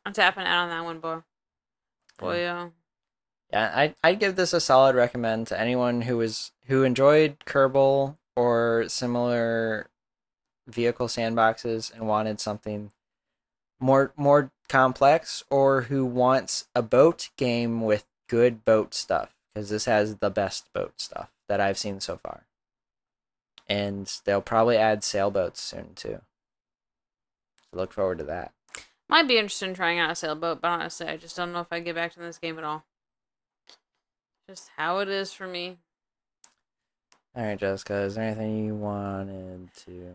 I'm 0.06 0.13
tapping 0.13 0.45
out 0.45 0.63
on 0.63 0.69
that 0.69 0.86
one, 0.86 0.99
boy. 0.99 1.23
Boy, 2.17 2.39
yeah. 2.39 2.69
yeah 3.51 3.73
I'd, 3.75 3.95
I'd 4.01 4.19
give 4.21 4.38
this 4.38 4.53
a 4.53 4.62
solid 4.62 4.95
recommend 4.95 5.47
to 5.47 5.60
anyone 5.60 6.03
who 6.03 6.15
was 6.15 6.53
who 6.67 6.84
enjoyed 6.84 7.39
kerbal 7.39 8.15
or 8.38 8.86
similar 8.88 9.89
vehicle 10.67 11.08
sandboxes 11.08 11.93
and 11.93 12.08
wanted 12.08 12.39
something 12.39 12.91
more 13.79 14.11
more 14.15 14.51
complex 14.69 15.43
or 15.49 15.83
who 15.83 16.05
wants 16.05 16.67
a 16.75 16.81
boat 16.81 17.29
game 17.37 17.81
with 17.81 18.05
good 18.27 18.65
boat 18.65 18.93
stuff 18.93 19.33
because 19.53 19.69
this 19.69 19.85
has 19.85 20.17
the 20.17 20.29
best 20.29 20.71
boat 20.73 20.93
stuff 20.97 21.29
that 21.47 21.61
I've 21.61 21.77
seen 21.77 21.99
so 21.99 22.17
far. 22.17 22.43
And 23.67 24.11
they'll 24.25 24.41
probably 24.41 24.77
add 24.77 25.03
sailboats 25.03 25.61
soon 25.61 25.93
too. 25.95 26.21
So 27.71 27.77
look 27.77 27.93
forward 27.93 28.19
to 28.19 28.23
that. 28.25 28.53
Might 29.09 29.27
be 29.27 29.37
interested 29.37 29.69
in 29.69 29.73
trying 29.73 29.99
out 29.99 30.11
a 30.11 30.15
sailboat, 30.15 30.61
but 30.61 30.67
honestly, 30.67 31.07
I 31.07 31.17
just 31.17 31.35
don't 31.35 31.53
know 31.53 31.61
if 31.61 31.71
I 31.71 31.79
get 31.79 31.95
back 31.95 32.13
to 32.13 32.19
this 32.19 32.37
game 32.37 32.57
at 32.57 32.65
all. 32.65 32.83
Just 34.49 34.69
how 34.77 34.99
it 34.99 35.09
is 35.09 35.33
for 35.33 35.47
me. 35.47 35.77
All 37.35 37.43
right, 37.43 37.57
Jessica, 37.57 37.95
is 38.01 38.15
there 38.15 38.25
anything 38.25 38.65
you 38.65 38.75
wanted 38.75 39.69
to 39.85 40.13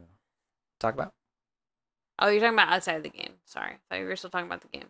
talk 0.80 0.94
about? 0.94 1.12
Oh, 2.22 2.28
you're 2.28 2.40
talking 2.40 2.54
about 2.54 2.72
outside 2.72 2.98
of 2.98 3.02
the 3.02 3.08
game. 3.08 3.32
Sorry, 3.46 3.72
I 3.72 3.76
thought 3.90 4.00
you 4.00 4.06
were 4.06 4.14
still 4.14 4.30
talking 4.30 4.46
about 4.46 4.60
the 4.60 4.68
game. 4.68 4.86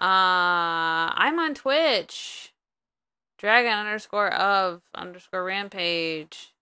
Uh, 0.00 1.14
I'm 1.14 1.38
on 1.38 1.54
Twitch. 1.54 2.52
Dragon 3.38 3.72
underscore 3.72 4.34
of 4.34 4.82
underscore 4.96 5.44
rampage. 5.44 6.52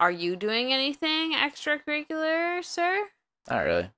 Are 0.00 0.10
you 0.10 0.34
doing 0.34 0.72
anything 0.72 1.32
extracurricular, 1.32 2.64
sir? 2.64 3.06
Not 3.48 3.60
really. 3.60 3.90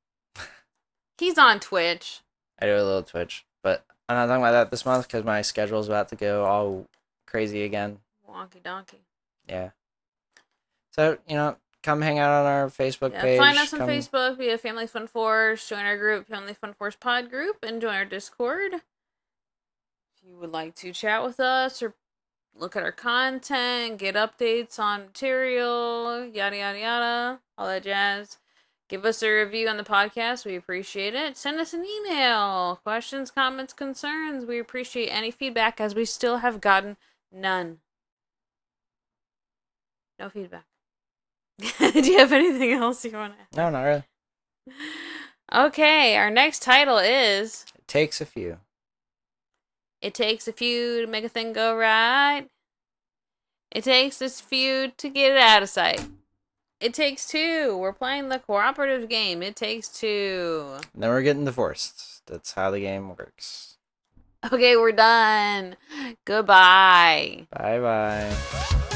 He's 1.17 1.39
on 1.39 1.61
Twitch. 1.61 2.21
I 2.61 2.67
do 2.67 2.75
a 2.75 2.85
little 2.85 3.03
Twitch, 3.03 3.47
but 3.63 3.87
I'm 4.07 4.17
not 4.17 4.27
talking 4.27 4.43
about 4.43 4.53
that 4.53 4.71
this 4.71 4.85
month 4.85 5.09
because 5.09 5.25
my 5.25 5.41
schedule's 5.41 5.89
about 5.89 6.11
to 6.11 6.17
go 6.17 6.45
all 6.45 6.87
crazy 7.27 7.63
again. 7.63 8.01
Wonky 8.29 8.63
donkey. 8.63 9.01
Yeah. 9.49 9.71
So 10.93 11.17
you 11.27 11.37
know, 11.37 11.57
come 11.83 12.01
hang 12.03 12.19
out 12.19 12.31
on 12.31 12.47
our 12.47 12.67
Facebook 12.69 13.13
Yeah, 13.13 13.23
page. 13.23 13.39
find 13.39 13.59
us 13.59 13.73
on 13.73 13.81
come- 13.81 13.89
Facebook 13.89 14.37
via 14.39 14.59
Family 14.59 14.87
Fun 14.87 15.07
Force. 15.07 15.69
Join 15.69 15.85
our 15.85 15.97
group, 15.97 16.27
Family 16.29 16.55
Fun 16.55 16.75
Force 16.75 16.97
Pod 16.97 17.31
group, 17.31 17.59
and 17.63 17.81
join 17.81 17.95
our 17.95 18.05
Discord. 18.05 18.75
If 18.75 18.83
you 20.23 20.37
would 20.37 20.51
like 20.53 20.75
to 20.77 20.93
chat 20.93 21.23
with 21.25 21.41
us 21.41 21.83
or 21.83 21.95
look 22.55 22.75
at 22.77 22.83
our 22.83 22.93
content, 22.93 23.99
get 23.99 24.15
updates 24.17 24.79
on 24.79 25.07
material, 25.07 26.25
yada 26.27 26.57
yada 26.57 26.79
yada, 26.79 27.41
all 27.57 27.67
that 27.69 27.85
jazz, 27.85 28.39
Give 28.89 29.05
us 29.05 29.23
a 29.23 29.29
review 29.31 29.69
on 29.69 29.77
the 29.77 29.85
podcast. 29.85 30.47
We 30.47 30.57
appreciate 30.57 31.15
it. 31.15 31.37
Send 31.37 31.61
us 31.61 31.75
an 31.75 31.85
email. 31.85 32.81
Questions, 32.83 33.31
comments, 33.31 33.75
concerns. 33.75 34.47
We 34.47 34.59
appreciate 34.59 35.09
any 35.09 35.31
feedback 35.31 35.79
as 35.79 35.95
we 35.95 36.07
still 36.07 36.39
have 36.39 36.59
gotten 36.63 36.97
none. 37.31 37.81
No 40.19 40.31
feedback. 40.31 40.65
Do 41.79 42.01
you 42.13 42.19
have 42.19 42.33
anything 42.33 42.73
else 42.73 43.05
you 43.05 43.13
want 43.13 43.35
to 43.51 43.57
No, 43.57 43.71
not 43.71 43.83
really. 43.83 44.05
Okay, 45.51 46.15
our 46.17 46.31
next 46.31 46.63
title 46.63 46.99
is 46.99 47.65
It 47.75 47.89
takes 47.89 48.21
a 48.21 48.27
few. 48.27 48.59
It 50.01 50.15
Takes 50.15 50.47
a 50.47 50.53
Few 50.53 51.01
to 51.01 51.07
Make 51.07 51.25
a 51.25 51.29
Thing 51.29 51.53
Go 51.53 51.75
Right. 51.75 52.47
It 53.73 53.85
takes 53.85 54.19
this 54.19 54.41
few 54.41 54.93
to 54.97 55.09
get 55.09 55.33
it 55.33 55.39
out 55.39 55.63
of 55.63 55.69
sight. 55.69 56.07
It 56.81 56.95
takes 56.95 57.27
two. 57.27 57.77
We're 57.77 57.93
playing 57.93 58.29
the 58.29 58.39
cooperative 58.39 59.09
game. 59.09 59.43
It 59.43 59.57
takes 59.57 59.89
two. 59.89 60.77
And 60.95 61.03
then 61.03 61.11
we're 61.11 61.23
getting 61.23 61.45
divorced. 61.45 62.23
That's 62.27 62.53
how 62.53 62.71
the 62.71 62.81
game 62.81 63.09
works. 63.09 63.79
Okay, 64.53 64.77
we're 64.77 64.93
done. 64.93 65.77
Goodbye. 66.25 67.49
Bye 67.51 67.81
bye. 67.81 68.95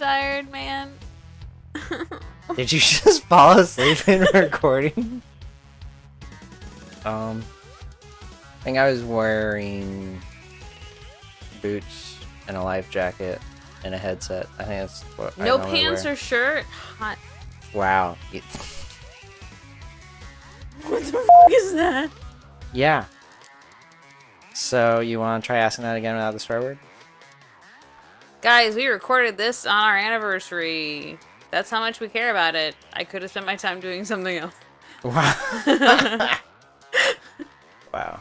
Tired, 0.00 0.50
man. 0.50 0.92
Did 2.56 2.72
you 2.72 2.80
just 2.80 3.22
fall 3.24 3.58
asleep 3.58 4.08
in 4.08 4.26
recording? 4.34 5.20
Um, 7.04 7.44
I 8.60 8.64
think 8.64 8.78
I 8.78 8.90
was 8.90 9.04
wearing 9.04 10.18
boots 11.60 12.18
and 12.48 12.56
a 12.56 12.62
life 12.62 12.90
jacket 12.90 13.40
and 13.84 13.94
a 13.94 13.98
headset. 13.98 14.46
I 14.58 14.64
think 14.64 14.80
that's 14.80 15.02
what. 15.18 15.36
No 15.36 15.58
normally 15.58 15.70
pants 15.70 16.04
wear. 16.04 16.14
or 16.14 16.16
shirt. 16.16 16.64
Hot. 16.64 17.18
Wow. 17.74 18.16
What 20.86 21.02
the 21.04 21.12
fuck 21.12 21.52
is 21.52 21.74
that? 21.74 22.10
Yeah. 22.72 23.04
So 24.54 25.00
you 25.00 25.20
want 25.20 25.44
to 25.44 25.46
try 25.46 25.58
asking 25.58 25.84
that 25.84 25.96
again 25.96 26.14
without 26.14 26.32
the 26.32 26.40
swear 26.40 26.60
word? 26.62 26.78
Guys, 28.42 28.74
we 28.74 28.86
recorded 28.86 29.36
this 29.36 29.66
on 29.66 29.76
our 29.76 29.98
anniversary. 29.98 31.18
That's 31.50 31.68
how 31.68 31.80
much 31.80 32.00
we 32.00 32.08
care 32.08 32.30
about 32.30 32.54
it. 32.54 32.74
I 32.94 33.04
could 33.04 33.20
have 33.20 33.30
spent 33.30 33.44
my 33.44 33.56
time 33.56 33.80
doing 33.80 34.06
something 34.06 34.38
else. 34.38 34.54
Wow. 35.04 35.34
wow. 37.92 38.20